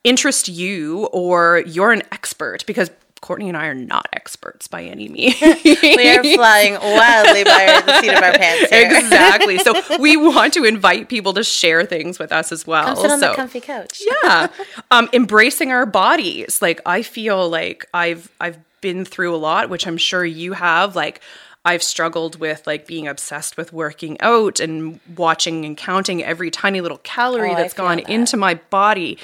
interest 0.04 0.48
you 0.48 1.06
or 1.08 1.64
you're 1.66 1.92
an 1.92 2.04
expert, 2.12 2.66
because 2.66 2.90
Courtney 3.22 3.48
and 3.50 3.58
I 3.58 3.68
are 3.68 3.74
not 3.74 4.08
experts 4.14 4.68
by 4.68 4.84
any 4.84 5.08
means. 5.10 5.36
We 5.42 6.10
are 6.10 6.24
flying 6.24 6.74
wildly 6.76 7.44
by 7.44 7.82
the 7.86 8.02
seat 8.02 8.10
of 8.14 8.24
our 8.24 8.34
pants. 8.34 8.70
Here. 8.70 8.86
exactly. 8.98 9.58
So 9.60 9.74
we 10.00 10.16
want 10.18 10.54
to 10.54 10.64
invite 10.64 11.10
people 11.10 11.34
to 11.34 11.44
share 11.44 11.86
things 11.86 12.20
with 12.20 12.32
us 12.32 12.52
as 12.52 12.66
well. 12.68 12.86
Come 12.86 12.96
sit 12.98 13.12
on 13.12 13.20
so 13.20 13.30
the 13.32 13.36
comfy 13.36 13.60
couch. 13.62 14.02
yeah, 14.24 14.48
um, 14.92 15.10
embracing 15.14 15.72
our 15.72 15.86
bodies. 15.86 16.62
Like 16.62 16.82
I 16.86 17.02
feel 17.02 17.50
like 17.50 17.86
I've 17.94 18.32
I've 18.40 18.58
been 18.82 19.06
through 19.06 19.34
a 19.36 19.38
lot, 19.38 19.70
which 19.70 19.88
I'm 19.88 19.98
sure 19.98 20.24
you 20.24 20.54
have. 20.54 20.96
Like 20.96 21.22
I've 21.66 21.84
struggled 21.84 22.40
with 22.40 22.66
like 22.68 22.88
being 22.88 23.08
obsessed 23.08 23.58
with 23.58 23.74
working 23.74 24.20
out 24.22 24.60
and 24.60 25.00
watching 25.18 25.66
and 25.66 25.76
counting 25.76 26.24
every 26.24 26.50
tiny 26.52 26.80
little 26.82 27.00
calorie 27.00 27.52
Oh, 27.52 27.56
that's 27.56 27.74
gone 27.74 27.98
that. 27.98 28.10
into 28.10 28.38
my 28.38 28.54
body. 28.70 29.18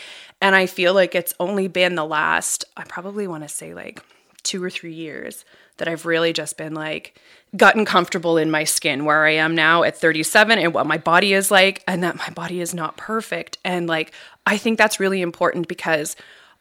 And 0.43 0.58
I 0.58 0.65
feel 0.65 0.93
like 0.93 1.15
it's 1.15 1.34
only 1.39 1.69
been 1.69 1.95
the 1.95 2.03
last, 2.03 2.65
I 2.75 2.84
probably 2.84 3.27
want 3.27 3.43
to 3.43 3.49
say 3.49 3.73
like 3.73 4.03
two 4.43 4.62
or 4.62 4.69
three 4.69 4.93
years 4.93 5.45
that 5.77 5.88
I've 5.88 6.06
really 6.06 6.34
just 6.34 6.58
been 6.58 6.73
like 6.73 7.17
gotten 7.56 7.86
comfortable 7.86 8.36
in 8.36 8.51
my 8.51 8.65
skin 8.65 9.06
where 9.06 9.25
I 9.25 9.36
am 9.36 9.56
now 9.56 9.84
at 9.84 9.97
37 9.97 10.60
and 10.60 10.73
what 10.73 10.86
my 10.86 10.97
body 10.97 11.32
is 11.32 11.49
like 11.49 11.82
and 11.88 12.03
that 12.03 12.17
my 12.17 12.29
body 12.32 12.60
is 12.60 12.73
not 12.73 12.97
perfect. 12.97 13.58
And 13.63 13.88
like, 13.88 14.12
I 14.45 14.58
think 14.58 14.77
that's 14.77 14.99
really 14.99 15.21
important 15.21 15.69
because 15.69 16.17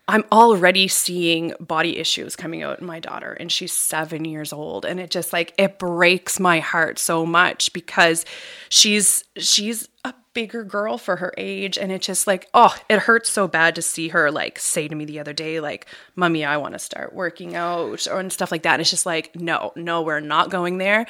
I'm 0.06 0.24
already 0.30 0.86
seeing 0.86 1.52
body 1.58 1.98
issues 1.98 2.36
coming 2.36 2.62
out 2.62 2.80
in 2.80 2.86
my 2.86 3.00
daughter, 3.00 3.32
and 3.32 3.50
she's 3.50 3.72
seven 3.72 4.24
years 4.24 4.52
old. 4.52 4.84
And 4.84 4.98
it 5.00 5.10
just 5.10 5.32
like, 5.32 5.54
it 5.58 5.78
breaks 5.78 6.38
my 6.40 6.58
heart 6.58 6.98
so 6.98 7.24
much 7.24 7.72
because 7.72 8.24
she's, 8.68 9.24
she's 9.36 9.88
a 10.04 10.12
bigger 10.34 10.64
girl 10.64 10.98
for 10.98 11.16
her 11.16 11.32
age. 11.36 11.76
And 11.78 11.92
it 11.92 12.02
just 12.02 12.26
like, 12.26 12.48
oh, 12.54 12.74
it 12.88 13.00
hurts 13.00 13.30
so 13.30 13.46
bad 13.48 13.74
to 13.74 13.82
see 13.82 14.08
her 14.08 14.30
like 14.30 14.58
say 14.58 14.88
to 14.88 14.94
me 14.94 15.04
the 15.04 15.20
other 15.20 15.32
day, 15.32 15.60
like, 15.60 15.86
Mummy, 16.16 16.44
I 16.44 16.56
want 16.56 16.74
to 16.74 16.78
start 16.78 17.12
working 17.12 17.54
out 17.54 18.06
or 18.06 18.20
and 18.20 18.32
stuff 18.32 18.50
like 18.52 18.62
that. 18.62 18.74
And 18.74 18.80
it's 18.80 18.90
just 18.90 19.06
like, 19.06 19.34
no, 19.36 19.72
no, 19.76 20.02
we're 20.02 20.20
not 20.20 20.50
going 20.50 20.78
there. 20.78 21.06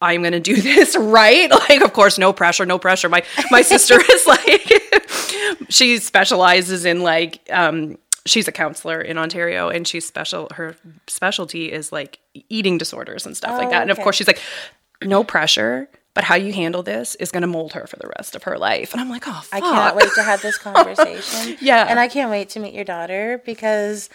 I'm 0.00 0.22
gonna 0.22 0.40
do 0.40 0.56
this 0.60 0.96
right. 0.96 1.50
Like, 1.50 1.82
of 1.82 1.92
course, 1.92 2.18
no 2.18 2.32
pressure, 2.32 2.66
no 2.66 2.78
pressure. 2.78 3.08
My 3.08 3.22
my 3.50 3.62
sister 3.62 3.98
is 4.00 4.26
like, 4.26 4.72
she 5.70 5.98
specializes 5.98 6.84
in 6.84 7.02
like, 7.02 7.40
um, 7.50 7.96
she's 8.26 8.48
a 8.48 8.52
counselor 8.52 9.00
in 9.00 9.16
Ontario, 9.18 9.68
and 9.68 9.86
she's 9.86 10.04
special. 10.06 10.48
Her 10.54 10.76
specialty 11.06 11.72
is 11.72 11.92
like 11.92 12.18
eating 12.48 12.76
disorders 12.76 13.24
and 13.24 13.36
stuff 13.36 13.56
like 13.56 13.68
Oh, 13.68 13.70
that. 13.70 13.82
And 13.82 13.90
of 13.90 13.98
course, 14.00 14.16
she's 14.16 14.26
like, 14.26 14.40
no 15.02 15.24
pressure, 15.24 15.88
but 16.14 16.24
how 16.24 16.36
you 16.36 16.52
handle 16.52 16.82
this 16.82 17.14
is 17.16 17.30
gonna 17.30 17.46
mold 17.46 17.72
her 17.72 17.86
for 17.86 17.96
the 17.96 18.08
rest 18.16 18.34
of 18.36 18.44
her 18.44 18.56
life. 18.56 18.92
And 18.92 19.00
I'm 19.00 19.10
like, 19.10 19.24
oh, 19.26 19.42
I 19.52 19.60
can't 19.60 19.96
wait 19.96 20.10
to 20.14 20.22
have 20.22 20.40
this 20.42 20.56
conversation. 20.68 21.56
Yeah. 21.60 21.86
And 21.88 21.98
I 21.98 22.08
can't 22.08 22.30
wait 22.30 22.48
to 22.50 22.60
meet 22.60 22.72
your 22.72 22.84
daughter 22.84 23.42
because 23.44 24.08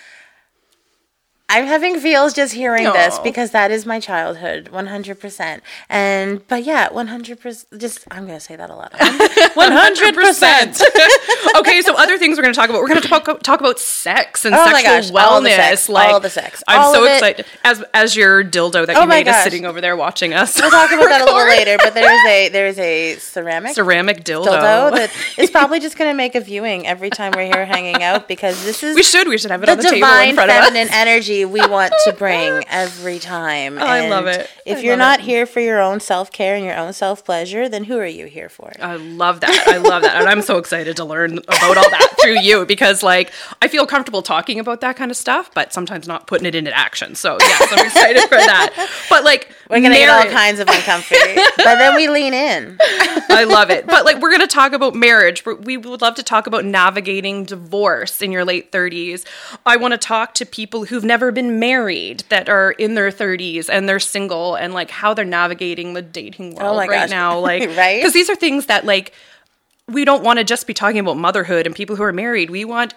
I'm 1.49 1.65
having 1.65 1.99
feels 1.99 2.33
just 2.33 2.53
hearing 2.53 2.83
this 2.85 3.17
because 3.19 3.51
that 3.51 3.71
is 3.71 3.85
my 3.85 3.99
childhood, 3.99 4.69
100%. 4.71 5.61
And, 5.89 6.47
but 6.47 6.63
yeah, 6.63 6.89
100%, 6.89 7.77
just, 7.79 8.05
I'm 8.11 8.25
going 8.27 8.37
to 8.37 8.43
say 8.45 8.55
that 8.55 8.69
a 8.69 8.75
lot. 8.75 8.91
100%. 8.99 10.81
okay, 11.59 11.81
so 11.81 11.95
other 11.95 12.17
things 12.17 12.37
we're 12.37 12.43
going 12.43 12.53
to 12.53 12.59
talk 12.59 12.69
about. 12.69 12.81
We're 12.81 12.87
going 12.87 13.01
to 13.01 13.07
talk 13.07 13.25
talk 13.43 13.59
about 13.59 13.79
sex 13.79 14.45
and 14.45 14.55
Oh 14.55 14.65
sexual 14.65 14.83
gosh, 14.83 15.11
all 15.11 15.41
the 15.41 15.49
wellness. 15.49 15.55
sex, 15.55 15.89
like 15.89 16.13
all 16.13 16.19
the 16.19 16.29
sex, 16.29 16.63
I'm 16.67 16.81
all 16.81 16.93
so 16.93 17.03
it. 17.05 17.13
excited 17.13 17.45
as 17.63 17.83
as 17.93 18.15
your 18.15 18.43
dildo 18.43 18.85
that 18.85 18.95
Oh 18.95 19.01
you 19.03 19.07
made 19.07 19.27
is 19.27 19.35
sitting 19.43 19.65
over 19.65 19.81
there 19.81 19.95
watching 19.95 20.33
us. 20.33 20.59
We'll 20.59 20.69
talk 20.71 20.91
about 20.91 21.09
that 21.09 21.21
a 21.21 21.25
little 21.25 21.47
later, 21.47 21.77
but 21.77 21.93
there 21.93 22.11
is 22.11 22.25
a, 22.25 22.49
there 22.49 22.67
is 22.67 22.79
a 22.79 23.15
ceramic 23.17 23.73
Ceramic 23.75 24.23
dildo. 24.23 24.45
dildo 24.47 24.91
that 24.91 25.11
is 25.37 25.49
probably 25.49 25.79
just 25.79 25.97
going 25.97 26.09
to 26.11 26.15
make 26.15 26.35
a 26.35 26.41
viewing 26.41 26.85
every 26.87 27.09
time 27.09 27.31
we're 27.35 27.45
here 27.45 27.65
hanging 27.65 28.03
out 28.03 28.27
because 28.27 28.63
this 28.65 28.83
is 28.83 28.95
we 28.95 29.03
should 29.03 29.27
we 29.27 29.37
should 29.37 29.51
have 29.51 29.63
it 29.63 29.67
the 29.67 29.71
on 29.73 29.77
the 29.77 29.83
table 29.83 30.07
in 30.07 30.35
front 30.35 30.49
of 30.51 30.55
us. 30.57 30.65
feminine 30.67 30.89
energy 30.93 31.38
we 31.45 31.59
want 31.59 31.93
to 32.05 32.13
bring 32.13 32.63
every 32.67 33.19
time. 33.19 33.77
Oh, 33.77 33.81
I 33.85 34.09
love 34.09 34.27
it. 34.27 34.49
If 34.65 34.79
I 34.79 34.81
you're 34.81 34.97
not 34.97 35.19
it. 35.19 35.25
here 35.25 35.45
for 35.45 35.59
your 35.59 35.79
own 35.81 35.99
self 35.99 36.31
care 36.31 36.55
and 36.55 36.65
your 36.65 36.75
own 36.75 36.93
self 36.93 37.23
pleasure, 37.25 37.69
then 37.69 37.83
who 37.85 37.97
are 37.97 38.05
you 38.05 38.25
here 38.25 38.49
for? 38.49 38.71
I 38.81 38.95
love 38.95 39.41
that. 39.41 39.67
I 39.67 39.77
love 39.77 40.03
that. 40.03 40.15
And 40.17 40.29
I'm 40.29 40.41
so 40.41 40.57
excited 40.57 40.97
to 40.97 41.05
learn 41.05 41.37
about 41.39 41.77
all 41.77 41.89
that 41.89 42.15
through 42.21 42.39
you 42.39 42.65
because 42.65 43.03
like 43.03 43.31
I 43.61 43.67
feel 43.67 43.85
comfortable 43.85 44.21
talking 44.21 44.59
about 44.59 44.81
that 44.81 44.95
kind 44.95 45.11
of 45.11 45.17
stuff, 45.17 45.51
but 45.53 45.73
sometimes 45.73 46.07
not 46.07 46.27
putting 46.27 46.45
it 46.45 46.55
into 46.55 46.75
action. 46.75 47.15
So 47.15 47.37
yes, 47.39 47.71
I'm 47.71 47.85
excited 47.85 48.23
for 48.23 48.37
that. 48.37 48.89
But 49.09 49.23
like 49.23 49.49
We're 49.69 49.81
gonna 49.81 49.95
get 49.95 50.09
all 50.09 50.31
kinds 50.31 50.59
of 50.59 50.67
uncomfy, 50.67 51.15
but 51.57 51.75
then 51.75 51.95
we 51.95 52.07
lean 52.09 52.33
in. 52.33 52.77
I 53.29 53.43
love 53.45 53.69
it. 53.69 53.85
But 53.85 54.05
like, 54.05 54.19
we're 54.21 54.29
going 54.29 54.41
to 54.41 54.47
talk 54.47 54.73
about 54.73 54.95
marriage. 54.95 55.45
We 55.45 55.77
would 55.77 56.01
love 56.01 56.15
to 56.15 56.23
talk 56.23 56.47
about 56.47 56.65
navigating 56.65 57.45
divorce 57.45 58.21
in 58.21 58.31
your 58.31 58.43
late 58.45 58.71
30s. 58.71 59.25
I 59.65 59.77
want 59.77 59.93
to 59.93 59.97
talk 59.97 60.33
to 60.35 60.45
people 60.45 60.85
who've 60.85 61.03
never 61.03 61.28
been 61.31 61.59
married 61.59 62.23
that 62.29 62.49
are 62.49 62.71
in 62.71 62.95
their 62.95 63.09
30s 63.11 63.69
and 63.71 63.87
they're 63.87 63.99
single 63.99 64.55
and 64.55 64.73
like 64.73 64.89
how 64.91 65.13
they're 65.13 65.25
navigating 65.25 65.93
the 65.93 66.01
dating 66.01 66.57
oh 66.59 66.63
world 66.63 66.75
Oh 66.75 66.79
right 66.79 66.89
gosh. 66.89 67.09
now. 67.09 67.39
Like, 67.49 67.69
Right? 67.77 67.97
Because 67.99 68.13
these 68.13 68.29
are 68.29 68.35
things 68.35 68.65
that 68.67 68.85
like, 68.85 69.13
we 69.87 70.05
don't 70.05 70.23
want 70.23 70.37
to 70.39 70.45
just 70.45 70.67
be 70.67 70.73
talking 70.73 70.99
about 70.99 71.17
motherhood 71.17 71.65
and 71.65 71.75
people 71.75 71.95
who 71.95 72.03
are 72.03 72.13
married. 72.13 72.49
We 72.51 72.63
want 72.65 72.93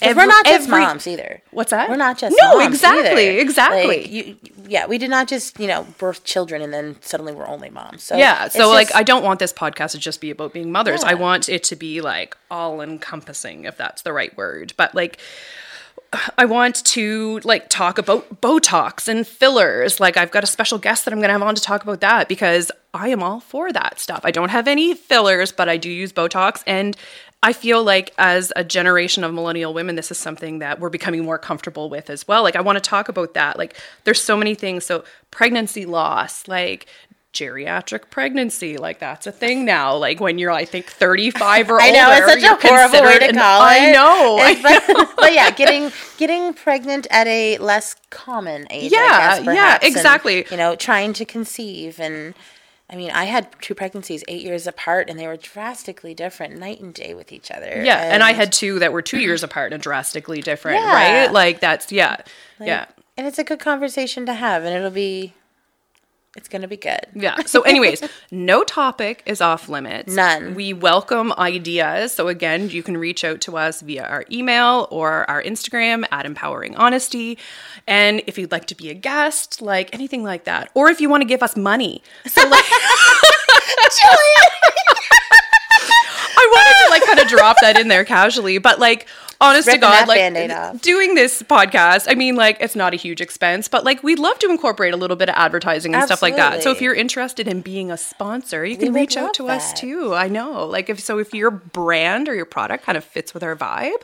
every- 0.00 0.22
we're 0.22 0.26
not 0.26 0.44
just 0.46 0.68
every- 0.68 0.80
moms 0.80 1.06
either. 1.06 1.42
What's 1.50 1.70
that? 1.70 1.88
We're 1.90 1.96
not 1.96 2.16
just 2.18 2.36
No, 2.40 2.58
moms 2.58 2.74
exactly, 2.76 3.28
either. 3.30 3.40
exactly. 3.40 3.86
Like, 3.98 4.10
you, 4.10 4.36
yeah, 4.66 4.86
we 4.86 4.96
did 4.98 5.10
not 5.10 5.28
just 5.28 5.58
you 5.60 5.66
know 5.66 5.86
birth 5.98 6.24
children 6.24 6.62
and 6.62 6.72
then 6.72 6.96
suddenly 7.02 7.32
we're 7.34 7.46
only 7.48 7.68
moms. 7.70 8.02
So 8.04 8.16
Yeah. 8.16 8.48
So, 8.48 8.68
like, 8.70 8.94
I 8.94 9.02
don't 9.02 9.22
want 9.24 9.38
this 9.40 9.52
podcast 9.52 9.90
to 9.92 9.98
just 9.98 10.20
be 10.20 10.30
about 10.30 10.52
being 10.52 10.70
mothers. 10.72 11.02
I 11.04 11.14
want 11.14 11.48
it 11.48 11.62
to 11.64 11.76
be 11.76 12.00
like 12.00 12.36
all 12.50 12.80
encompassing, 12.80 13.64
if 13.64 13.76
that's 13.76 14.02
the 14.02 14.12
right 14.12 14.34
word. 14.36 14.72
But 14.76 14.94
like, 14.94 15.18
I 16.36 16.44
want 16.44 16.84
to 16.86 17.40
like 17.44 17.68
talk 17.68 17.98
about 17.98 18.40
Botox 18.40 19.08
and 19.08 19.26
fillers. 19.26 20.00
Like, 20.00 20.16
I've 20.16 20.30
got 20.30 20.44
a 20.44 20.46
special 20.46 20.78
guest 20.78 21.04
that 21.04 21.12
I'm 21.12 21.18
going 21.18 21.28
to 21.28 21.32
have 21.32 21.42
on 21.42 21.54
to 21.54 21.60
talk 21.60 21.82
about 21.82 22.00
that 22.00 22.28
because 22.28 22.70
I 22.94 23.08
am 23.08 23.22
all 23.22 23.40
for 23.40 23.72
that 23.72 24.00
stuff. 24.00 24.22
I 24.24 24.30
don't 24.30 24.48
have 24.50 24.66
any 24.68 24.94
fillers, 24.94 25.52
but 25.52 25.68
I 25.68 25.76
do 25.76 25.90
use 25.90 26.12
Botox. 26.12 26.62
And 26.66 26.96
I 27.42 27.52
feel 27.52 27.84
like 27.84 28.12
as 28.18 28.52
a 28.56 28.64
generation 28.64 29.22
of 29.22 29.32
millennial 29.32 29.72
women, 29.72 29.96
this 29.96 30.10
is 30.10 30.18
something 30.18 30.58
that 30.58 30.80
we're 30.80 30.88
becoming 30.90 31.24
more 31.24 31.38
comfortable 31.38 31.88
with 31.88 32.10
as 32.10 32.26
well. 32.26 32.42
Like, 32.42 32.56
I 32.56 32.60
want 32.60 32.76
to 32.76 32.80
talk 32.80 33.08
about 33.08 33.34
that. 33.34 33.58
Like, 33.58 33.76
there's 34.04 34.22
so 34.22 34.36
many 34.36 34.54
things. 34.54 34.84
So, 34.84 35.04
pregnancy 35.30 35.86
loss, 35.86 36.48
like, 36.48 36.86
geriatric 37.34 38.10
pregnancy 38.10 38.78
like 38.78 38.98
that's 38.98 39.26
a 39.26 39.30
thing 39.32 39.64
now 39.64 39.94
like 39.94 40.18
when 40.18 40.38
you're 40.38 40.50
i 40.50 40.64
think 40.64 40.86
35 40.86 41.70
or 41.70 41.80
I 41.80 41.90
know 41.90 42.10
older, 42.10 42.24
it's 42.26 42.42
such 42.42 42.64
a 42.64 42.68
horrible 42.68 43.02
way 43.02 43.18
to 43.18 43.28
an- 43.28 43.34
call 43.34 43.60
it. 43.62 43.64
i 43.64 43.92
know 43.92 44.38
It's- 44.38 44.86
but, 44.86 45.16
but 45.16 45.32
yeah, 45.34 45.50
getting 45.50 45.92
getting 46.16 46.54
pregnant 46.54 47.06
at 47.10 47.26
a 47.26 47.58
less 47.58 47.94
common 48.10 48.66
age. 48.70 48.90
Yeah, 48.90 48.98
I 48.98 49.02
guess, 49.02 49.38
yeah, 49.38 49.44
perhaps, 49.44 49.84
and, 49.86 49.96
exactly. 49.96 50.46
you 50.50 50.56
know, 50.56 50.74
trying 50.74 51.12
to 51.14 51.24
conceive 51.24 52.00
and. 52.00 52.34
I 52.90 52.96
mean, 52.96 53.10
I 53.10 53.24
had 53.24 53.48
two 53.60 53.74
pregnancies 53.74 54.24
eight 54.28 54.40
years 54.42 54.66
apart, 54.66 55.10
and 55.10 55.18
they 55.20 55.26
were 55.26 55.36
drastically 55.36 56.14
different, 56.14 56.56
night 56.58 56.80
and 56.80 56.94
day 56.94 57.12
with 57.12 57.32
each 57.32 57.50
other. 57.50 57.82
Yeah, 57.84 57.98
and 57.98 58.22
I 58.22 58.32
had 58.32 58.50
two 58.50 58.78
that 58.78 58.94
were 58.94 59.02
two 59.02 59.20
years 59.20 59.42
apart 59.42 59.74
and 59.74 59.82
drastically 59.82 60.40
different, 60.40 60.80
Yeah. 60.80 60.94
right? 61.24 61.30
Like 61.30 61.60
that's 61.60 61.92
yeah, 61.92 62.16
yeah, 62.58 62.86
and 63.18 63.26
it's 63.26 63.38
a 63.38 63.44
good 63.44 63.60
conversation 63.60 64.24
to 64.24 64.32
have, 64.32 64.64
and 64.64 64.74
it'll 64.74 64.90
be, 64.90 65.34
it's 66.38 66.48
gonna 66.48 66.68
be 66.68 66.76
good. 66.76 67.00
yeah. 67.14 67.36
So, 67.46 67.62
anyways, 67.62 68.00
no 68.30 68.62
topic 68.62 69.24
is 69.26 69.40
off 69.40 69.68
limits. 69.68 70.14
None. 70.14 70.54
We 70.54 70.72
welcome 70.72 71.32
ideas. 71.32 72.12
So 72.12 72.28
again, 72.28 72.70
you 72.70 72.84
can 72.84 72.96
reach 72.96 73.24
out 73.24 73.40
to 73.42 73.56
us 73.56 73.80
via 73.80 74.04
our 74.04 74.24
email 74.30 74.86
or 74.92 75.28
our 75.28 75.42
Instagram 75.42 76.06
at 76.12 76.26
Empowering 76.26 76.76
Honesty. 76.76 77.38
And 77.88 78.22
if 78.28 78.38
you'd 78.38 78.52
like 78.52 78.66
to 78.66 78.76
be 78.76 78.88
a 78.88 78.94
guest, 78.94 79.60
like 79.60 79.92
anything 79.92 80.22
like 80.22 80.44
that, 80.44 80.70
or 80.74 80.88
if 80.90 81.00
you 81.00 81.08
want 81.10 81.22
to 81.22 81.28
give 81.28 81.42
us 81.42 81.56
money, 81.56 82.02
so 82.26 82.48
like. 82.48 82.64
I 86.40 86.48
wanted 86.52 86.84
to 86.84 86.90
like 86.90 87.02
kind 87.04 87.18
of 87.18 87.26
drop 87.26 87.56
that 87.62 87.76
in 87.78 87.88
there 87.88 88.04
casually, 88.04 88.58
but 88.58 88.78
like 88.78 89.08
honest 89.40 89.68
to 89.68 89.78
God, 89.78 90.08
like 90.08 90.82
doing 90.82 91.14
this 91.14 91.42
podcast, 91.42 92.06
I 92.08 92.14
mean, 92.14 92.36
like 92.36 92.58
it's 92.60 92.76
not 92.76 92.94
a 92.94 92.96
huge 92.96 93.20
expense, 93.20 93.68
but 93.68 93.84
like 93.84 94.02
we'd 94.02 94.18
love 94.18 94.38
to 94.40 94.50
incorporate 94.50 94.94
a 94.94 94.96
little 94.96 95.16
bit 95.16 95.28
of 95.28 95.34
advertising 95.36 95.94
and 95.94 96.04
stuff 96.04 96.22
like 96.22 96.36
that. 96.36 96.62
So 96.62 96.70
if 96.70 96.80
you're 96.80 96.94
interested 96.94 97.48
in 97.48 97.60
being 97.60 97.90
a 97.90 97.96
sponsor, 97.96 98.64
you 98.64 98.76
can 98.76 98.92
would 98.92 99.00
reach 99.00 99.16
out 99.16 99.34
to 99.34 99.48
us 99.48 99.72
too. 99.72 100.14
I 100.14 100.28
know, 100.28 100.66
like 100.66 100.88
if 100.88 101.00
so, 101.00 101.18
if 101.18 101.34
your 101.34 101.50
brand 101.50 102.28
or 102.28 102.34
your 102.34 102.44
product 102.44 102.84
kind 102.84 102.98
of 102.98 103.04
fits 103.04 103.34
with 103.34 103.42
our 103.42 103.56
vibe, 103.56 104.02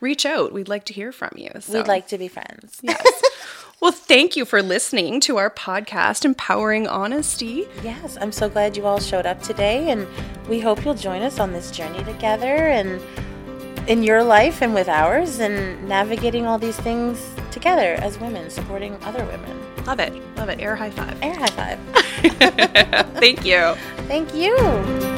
reach 0.00 0.26
out. 0.26 0.52
We'd 0.52 0.68
like 0.68 0.84
to 0.86 0.92
hear 0.92 1.12
from 1.12 1.32
you. 1.36 1.50
So. 1.60 1.78
We'd 1.78 1.88
like 1.88 2.08
to 2.08 2.18
be 2.18 2.28
friends. 2.28 2.80
Yes. 2.82 3.22
well, 3.80 3.92
thank 3.92 4.36
you 4.36 4.44
for 4.44 4.62
listening 4.62 5.20
to 5.20 5.36
our 5.38 5.48
podcast, 5.48 6.24
Empowering 6.24 6.86
Honesty. 6.86 7.66
Yes, 7.82 8.18
I'm 8.20 8.32
so 8.32 8.48
glad 8.48 8.76
you 8.76 8.84
all 8.84 9.00
showed 9.00 9.26
up 9.26 9.40
today, 9.42 9.90
and 9.90 10.06
we 10.48 10.60
hope 10.60 10.84
you'll 10.84 10.94
join 10.94 11.22
us 11.22 11.38
on 11.38 11.52
this 11.52 11.70
journey 11.70 12.02
together 12.04 12.46
and 12.46 13.00
in 13.86 14.02
your 14.02 14.22
life 14.22 14.62
and 14.62 14.74
with 14.74 14.88
ours, 14.88 15.40
and 15.40 15.88
navigating 15.88 16.46
all 16.46 16.58
these 16.58 16.76
things 16.76 17.34
together 17.50 17.94
as 17.94 18.18
women, 18.18 18.50
supporting 18.50 18.96
other 19.04 19.24
women. 19.24 19.84
Love 19.84 20.00
it. 20.00 20.12
Love 20.36 20.48
it. 20.48 20.60
Air 20.60 20.76
high 20.76 20.90
five. 20.90 21.18
Air 21.22 21.34
high 21.34 21.46
five. 21.48 21.78
Thank 23.16 23.44
you. 23.44 23.74
Thank 24.06 24.34
you. 24.34 25.11